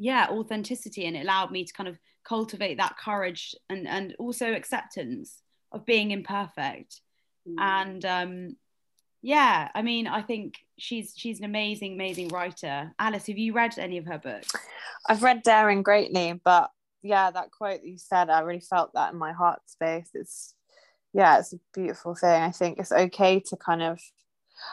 yeah, 0.00 0.28
authenticity 0.30 1.04
and 1.04 1.14
it 1.14 1.20
allowed 1.20 1.50
me 1.52 1.62
to 1.64 1.72
kind 1.74 1.88
of 1.88 1.98
cultivate 2.24 2.78
that 2.78 2.96
courage 2.96 3.54
and 3.68 3.86
and 3.86 4.16
also 4.18 4.52
acceptance 4.54 5.42
of 5.72 5.84
being 5.84 6.10
imperfect. 6.10 7.02
Mm. 7.46 7.60
And 7.60 8.04
um 8.04 8.56
yeah, 9.22 9.68
I 9.74 9.82
mean, 9.82 10.06
I 10.06 10.22
think 10.22 10.54
she's 10.78 11.12
she's 11.14 11.38
an 11.38 11.44
amazing, 11.44 11.92
amazing 11.92 12.28
writer. 12.28 12.92
Alice, 12.98 13.26
have 13.26 13.36
you 13.36 13.52
read 13.52 13.78
any 13.78 13.98
of 13.98 14.06
her 14.06 14.18
books? 14.18 14.50
I've 15.06 15.22
read 15.22 15.42
Daring 15.42 15.82
Greatly, 15.82 16.40
but 16.42 16.70
yeah, 17.02 17.30
that 17.30 17.50
quote 17.50 17.82
that 17.82 17.88
you 17.88 17.98
said, 17.98 18.30
I 18.30 18.40
really 18.40 18.60
felt 18.60 18.92
that 18.94 19.12
in 19.12 19.18
my 19.18 19.32
heart 19.32 19.60
space. 19.66 20.08
It's 20.14 20.54
yeah, 21.12 21.38
it's 21.38 21.52
a 21.52 21.58
beautiful 21.74 22.14
thing. 22.14 22.42
I 22.42 22.52
think 22.52 22.78
it's 22.78 22.92
okay 22.92 23.40
to 23.40 23.56
kind 23.56 23.82
of 23.82 24.00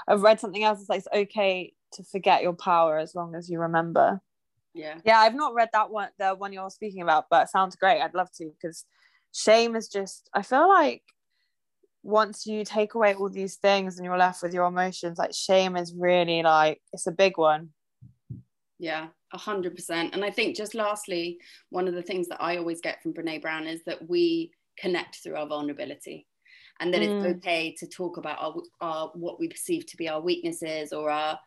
I've 0.07 0.21
read 0.21 0.39
something 0.39 0.63
else 0.63 0.79
it's 0.79 0.89
like 0.89 0.99
it's 0.99 1.07
okay 1.13 1.73
to 1.93 2.03
forget 2.03 2.43
your 2.43 2.53
power 2.53 2.97
as 2.97 3.13
long 3.13 3.35
as 3.35 3.49
you 3.49 3.59
remember. 3.59 4.21
Yeah. 4.77 4.95
Yeah, 5.03 5.19
I've 5.19 5.35
not 5.35 5.53
read 5.53 5.69
that 5.73 5.89
one, 5.89 6.09
the 6.19 6.35
one 6.35 6.53
you're 6.53 6.69
speaking 6.69 7.01
about, 7.01 7.25
but 7.29 7.43
it 7.43 7.49
sounds 7.49 7.75
great. 7.75 8.01
I'd 8.01 8.13
love 8.13 8.31
to 8.37 8.51
because 8.59 8.85
shame 9.33 9.75
is 9.75 9.87
just 9.87 10.29
I 10.33 10.41
feel 10.41 10.67
like 10.67 11.03
once 12.03 12.45
you 12.45 12.63
take 12.63 12.93
away 12.93 13.13
all 13.15 13.29
these 13.29 13.55
things 13.55 13.97
and 13.97 14.05
you're 14.05 14.17
left 14.17 14.41
with 14.41 14.53
your 14.53 14.65
emotions, 14.65 15.17
like 15.17 15.33
shame 15.33 15.75
is 15.75 15.93
really 15.97 16.41
like 16.41 16.81
it's 16.93 17.07
a 17.07 17.11
big 17.11 17.37
one. 17.37 17.69
Yeah, 18.79 19.07
a 19.33 19.37
hundred 19.37 19.75
percent. 19.75 20.13
And 20.13 20.23
I 20.23 20.29
think 20.29 20.55
just 20.55 20.75
lastly, 20.75 21.39
one 21.69 21.87
of 21.87 21.95
the 21.95 22.03
things 22.03 22.27
that 22.27 22.41
I 22.41 22.57
always 22.57 22.81
get 22.81 23.01
from 23.01 23.13
Brene 23.13 23.41
Brown 23.41 23.67
is 23.67 23.83
that 23.85 24.07
we 24.07 24.51
connect 24.77 25.17
through 25.17 25.35
our 25.35 25.47
vulnerability 25.47 26.27
and 26.79 26.93
that 26.93 27.01
mm. 27.01 27.25
it's 27.25 27.37
okay 27.37 27.75
to 27.79 27.87
talk 27.87 28.17
about 28.17 28.37
our, 28.39 28.55
our 28.81 29.11
what 29.15 29.39
we 29.39 29.47
perceive 29.47 29.85
to 29.87 29.97
be 29.97 30.07
our 30.07 30.21
weaknesses 30.21 30.93
or 30.93 31.09
our 31.09 31.39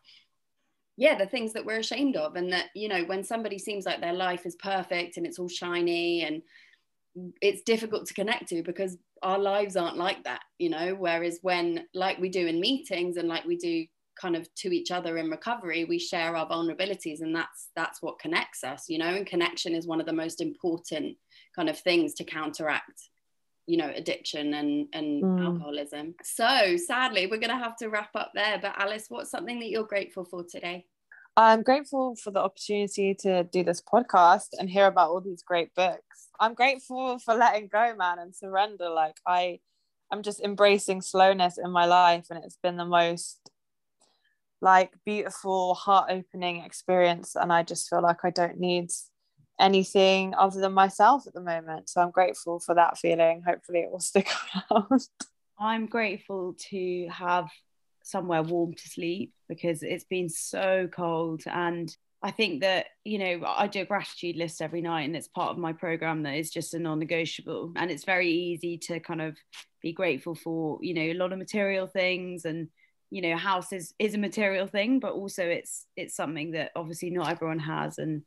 yeah 1.01 1.17
the 1.17 1.25
things 1.25 1.51
that 1.51 1.65
we're 1.65 1.79
ashamed 1.79 2.15
of 2.15 2.35
and 2.35 2.53
that 2.53 2.67
you 2.75 2.87
know 2.87 3.03
when 3.05 3.23
somebody 3.23 3.57
seems 3.57 3.85
like 3.85 3.99
their 3.99 4.13
life 4.13 4.45
is 4.45 4.55
perfect 4.57 5.17
and 5.17 5.25
it's 5.25 5.39
all 5.39 5.49
shiny 5.49 6.23
and 6.23 6.43
it's 7.41 7.63
difficult 7.63 8.05
to 8.05 8.13
connect 8.13 8.47
to 8.47 8.61
because 8.63 8.97
our 9.23 9.39
lives 9.39 9.75
aren't 9.75 9.97
like 9.97 10.23
that 10.23 10.41
you 10.59 10.69
know? 10.69 10.95
Whereas 10.97 11.39
when 11.41 11.85
like 11.93 12.19
we 12.19 12.29
do 12.29 12.45
in 12.47 12.59
meetings 12.59 13.17
and 13.17 13.27
like 13.27 13.45
we 13.45 13.57
do 13.57 13.85
kind 14.19 14.35
of 14.35 14.47
to 14.53 14.69
each 14.69 14.91
other 14.91 15.17
in 15.17 15.31
recovery 15.31 15.85
we 15.85 15.97
share 15.97 16.35
our 16.35 16.47
vulnerabilities 16.47 17.21
and 17.21 17.35
that's 17.35 17.69
that's 17.75 18.01
what 18.01 18.19
connects 18.19 18.63
us 18.63 18.85
you 18.87 18.99
know? 18.99 19.15
And 19.15 19.25
connection 19.25 19.73
is 19.73 19.87
one 19.87 19.99
of 19.99 20.05
the 20.05 20.13
most 20.13 20.39
important 20.39 21.17
kind 21.55 21.67
of 21.67 21.79
things 21.79 22.13
to 22.15 22.23
counteract 22.23 23.09
you 23.65 23.77
know 23.77 23.91
addiction 23.95 24.53
and 24.53 24.87
and 24.93 25.23
mm. 25.23 25.43
alcoholism. 25.43 26.13
So 26.23 26.77
sadly 26.77 27.25
we're 27.25 27.37
going 27.37 27.57
to 27.57 27.63
have 27.63 27.77
to 27.77 27.89
wrap 27.89 28.15
up 28.15 28.31
there 28.35 28.59
but 28.61 28.79
alice 28.79 29.05
what's 29.09 29.31
something 29.31 29.59
that 29.59 29.69
you're 29.69 29.83
grateful 29.83 30.25
for 30.25 30.43
today 30.43 30.85
i'm 31.37 31.63
grateful 31.63 32.15
for 32.15 32.31
the 32.31 32.39
opportunity 32.39 33.13
to 33.13 33.43
do 33.45 33.63
this 33.63 33.81
podcast 33.81 34.47
and 34.59 34.69
hear 34.69 34.87
about 34.87 35.09
all 35.09 35.21
these 35.21 35.43
great 35.43 35.73
books 35.75 36.29
i'm 36.39 36.53
grateful 36.53 37.19
for 37.19 37.33
letting 37.33 37.67
go 37.67 37.95
man 37.97 38.19
and 38.19 38.35
surrender 38.35 38.89
like 38.89 39.17
i 39.25 39.59
i'm 40.11 40.23
just 40.23 40.41
embracing 40.41 41.01
slowness 41.01 41.57
in 41.57 41.71
my 41.71 41.85
life 41.85 42.27
and 42.29 42.43
it's 42.43 42.57
been 42.61 42.77
the 42.77 42.85
most 42.85 43.39
like 44.61 44.91
beautiful 45.05 45.73
heart 45.73 46.11
opening 46.11 46.63
experience 46.63 47.35
and 47.35 47.51
i 47.51 47.63
just 47.63 47.89
feel 47.89 48.01
like 48.01 48.23
i 48.23 48.29
don't 48.29 48.59
need 48.59 48.89
anything 49.61 50.33
other 50.37 50.59
than 50.59 50.73
myself 50.73 51.27
at 51.27 51.33
the 51.33 51.41
moment. 51.41 51.87
So 51.87 52.01
I'm 52.01 52.11
grateful 52.11 52.59
for 52.59 52.75
that 52.75 52.97
feeling. 52.97 53.43
Hopefully, 53.45 53.79
it 53.79 53.91
will 53.91 53.99
stick 53.99 54.27
around. 54.71 55.01
I'm 55.57 55.85
grateful 55.85 56.55
to 56.71 57.07
have 57.09 57.47
somewhere 58.11 58.43
warm 58.43 58.73
to 58.73 58.89
sleep 58.89 59.33
because 59.49 59.83
it's 59.83 60.03
been 60.03 60.29
so 60.29 60.87
cold. 60.91 61.43
And 61.45 61.95
I 62.21 62.31
think 62.31 62.61
that, 62.61 62.87
you 63.03 63.17
know, 63.17 63.41
I 63.47 63.67
do 63.67 63.81
a 63.81 63.85
gratitude 63.85 64.35
list 64.35 64.61
every 64.61 64.81
night 64.81 65.03
and 65.03 65.15
it's 65.15 65.27
part 65.27 65.51
of 65.51 65.57
my 65.57 65.73
program 65.73 66.23
that 66.23 66.35
is 66.35 66.51
just 66.51 66.73
a 66.73 66.79
non 66.79 66.99
negotiable. 66.99 67.73
And 67.75 67.89
it's 67.89 68.03
very 68.03 68.29
easy 68.29 68.77
to 68.79 68.99
kind 68.99 69.21
of 69.21 69.37
be 69.81 69.93
grateful 69.93 70.35
for, 70.35 70.77
you 70.81 70.93
know, 70.93 71.01
a 71.01 71.13
lot 71.13 71.33
of 71.33 71.39
material 71.39 71.87
things 71.87 72.45
and 72.45 72.67
you 73.13 73.21
know 73.21 73.35
house 73.35 73.73
is 73.73 73.93
is 73.99 74.13
a 74.13 74.17
material 74.17 74.67
thing 74.67 74.97
but 74.97 75.11
also 75.11 75.43
it's 75.43 75.85
it's 75.97 76.15
something 76.15 76.51
that 76.51 76.71
obviously 76.77 77.09
not 77.09 77.29
everyone 77.29 77.59
has 77.59 77.97
and 77.97 78.21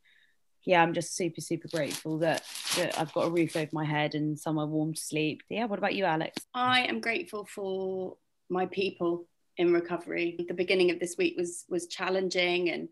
yeah, 0.65 0.81
I'm 0.81 0.93
just 0.93 1.15
super, 1.15 1.41
super 1.41 1.67
grateful 1.67 2.17
that, 2.19 2.43
that 2.77 2.99
I've 2.99 3.13
got 3.13 3.27
a 3.27 3.29
roof 3.29 3.55
over 3.55 3.69
my 3.71 3.85
head 3.85 4.15
and 4.15 4.37
somewhere 4.37 4.65
warm 4.65 4.93
to 4.93 5.01
sleep. 5.01 5.43
Yeah, 5.49 5.65
what 5.65 5.79
about 5.79 5.93
you, 5.93 6.05
Alex? 6.05 6.41
I 6.53 6.81
am 6.81 6.99
grateful 6.99 7.45
for 7.45 8.17
my 8.49 8.65
people 8.65 9.27
in 9.57 9.73
recovery. 9.73 10.35
The 10.47 10.53
beginning 10.53 10.91
of 10.91 10.99
this 10.99 11.15
week 11.17 11.35
was 11.37 11.65
was 11.69 11.87
challenging 11.87 12.69
and 12.69 12.89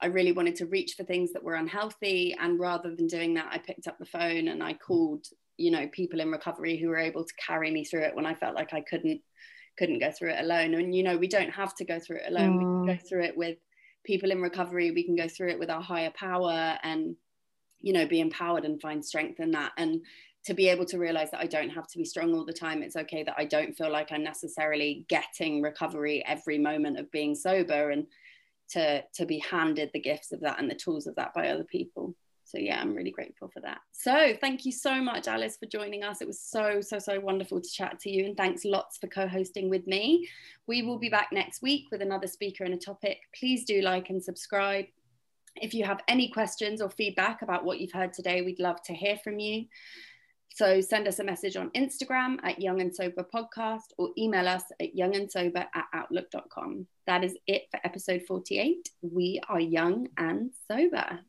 I 0.00 0.06
really 0.06 0.32
wanted 0.32 0.56
to 0.56 0.66
reach 0.66 0.94
for 0.94 1.04
things 1.04 1.32
that 1.32 1.44
were 1.44 1.54
unhealthy. 1.54 2.34
And 2.38 2.58
rather 2.58 2.94
than 2.94 3.06
doing 3.06 3.34
that, 3.34 3.48
I 3.52 3.58
picked 3.58 3.86
up 3.86 3.98
the 3.98 4.04
phone 4.04 4.48
and 4.48 4.60
I 4.60 4.72
called, 4.72 5.26
you 5.58 5.70
know, 5.70 5.86
people 5.92 6.20
in 6.20 6.32
recovery 6.32 6.76
who 6.76 6.88
were 6.88 6.98
able 6.98 7.24
to 7.24 7.34
carry 7.34 7.70
me 7.70 7.84
through 7.84 8.02
it 8.02 8.16
when 8.16 8.26
I 8.26 8.34
felt 8.34 8.56
like 8.56 8.74
I 8.74 8.80
couldn't 8.80 9.20
couldn't 9.78 10.00
go 10.00 10.10
through 10.10 10.32
it 10.32 10.40
alone. 10.40 10.74
And 10.74 10.94
you 10.94 11.02
know, 11.02 11.16
we 11.16 11.28
don't 11.28 11.50
have 11.50 11.74
to 11.76 11.84
go 11.84 11.98
through 12.00 12.18
it 12.18 12.28
alone. 12.28 12.54
Mm. 12.54 12.58
We 12.58 12.64
can 12.64 12.86
go 12.86 13.02
mm. 13.02 13.08
through 13.08 13.24
it 13.24 13.36
with 13.36 13.58
people 14.04 14.30
in 14.30 14.42
recovery 14.42 14.90
we 14.90 15.04
can 15.04 15.16
go 15.16 15.28
through 15.28 15.50
it 15.50 15.58
with 15.58 15.70
our 15.70 15.82
higher 15.82 16.12
power 16.14 16.78
and 16.82 17.16
you 17.82 17.92
know 17.92 18.06
be 18.06 18.20
empowered 18.20 18.64
and 18.64 18.80
find 18.80 19.04
strength 19.04 19.40
in 19.40 19.50
that. 19.52 19.72
And 19.76 20.02
to 20.44 20.54
be 20.54 20.68
able 20.68 20.84
to 20.86 20.98
realize 20.98 21.30
that 21.30 21.40
I 21.40 21.46
don't 21.46 21.70
have 21.70 21.86
to 21.88 21.98
be 21.98 22.04
strong 22.04 22.34
all 22.34 22.44
the 22.44 22.52
time. 22.52 22.82
It's 22.82 22.96
okay 22.96 23.22
that 23.22 23.36
I 23.38 23.44
don't 23.44 23.76
feel 23.76 23.92
like 23.92 24.10
I'm 24.10 24.24
necessarily 24.24 25.04
getting 25.08 25.62
recovery 25.62 26.24
every 26.26 26.58
moment 26.58 26.98
of 26.98 27.10
being 27.12 27.34
sober 27.34 27.90
and 27.90 28.06
to 28.70 29.02
to 29.14 29.26
be 29.26 29.38
handed 29.38 29.90
the 29.92 30.00
gifts 30.00 30.32
of 30.32 30.40
that 30.40 30.58
and 30.58 30.70
the 30.70 30.74
tools 30.74 31.06
of 31.06 31.14
that 31.16 31.34
by 31.34 31.48
other 31.48 31.64
people. 31.64 32.14
So 32.44 32.58
yeah 32.58 32.80
i'm 32.80 32.94
really 32.94 33.10
grateful 33.10 33.48
for 33.48 33.60
that. 33.60 33.78
So 33.92 34.34
thank 34.40 34.64
you 34.64 34.72
so 34.72 35.00
much 35.00 35.28
alice 35.28 35.56
for 35.56 35.66
joining 35.66 36.02
us. 36.02 36.20
It 36.20 36.26
was 36.26 36.40
so 36.40 36.80
so 36.80 36.98
so 36.98 37.20
wonderful 37.20 37.60
to 37.60 37.70
chat 37.70 38.00
to 38.00 38.10
you. 38.10 38.24
And 38.24 38.36
thanks 38.36 38.64
lots 38.64 38.98
for 38.98 39.06
co-hosting 39.06 39.70
with 39.70 39.86
me. 39.86 40.28
We 40.66 40.82
will 40.82 40.98
be 40.98 41.08
back 41.08 41.28
next 41.32 41.62
week 41.62 41.86
with 41.92 42.02
another 42.02 42.26
speaker 42.26 42.64
and 42.64 42.74
a 42.74 42.78
topic. 42.78 43.18
Please 43.38 43.64
do 43.64 43.80
like 43.80 44.10
and 44.10 44.22
subscribe 44.22 44.86
if 45.56 45.74
you 45.74 45.84
have 45.84 46.00
any 46.08 46.28
questions 46.28 46.80
or 46.80 46.90
feedback 46.90 47.42
about 47.42 47.64
what 47.64 47.80
you've 47.80 47.92
heard 47.92 48.12
today 48.12 48.42
we'd 48.42 48.60
love 48.60 48.82
to 48.82 48.94
hear 48.94 49.16
from 49.22 49.38
you 49.38 49.64
so 50.54 50.80
send 50.82 51.08
us 51.08 51.18
a 51.18 51.24
message 51.24 51.56
on 51.56 51.70
Instagram 51.70 52.36
at 52.42 52.60
Young 52.60 52.82
and 52.82 52.94
Sober 52.94 53.24
Podcast 53.34 53.92
or 53.96 54.10
email 54.18 54.46
us 54.46 54.64
at 54.80 54.94
youngandsober 54.94 55.64
at 55.74 55.84
outlook.com. 55.94 56.86
That 57.06 57.24
is 57.24 57.36
it 57.46 57.62
for 57.70 57.80
episode 57.84 58.22
48. 58.28 58.90
We 59.00 59.40
are 59.48 59.60
young 59.60 60.08
and 60.18 60.50
sober. 60.70 61.20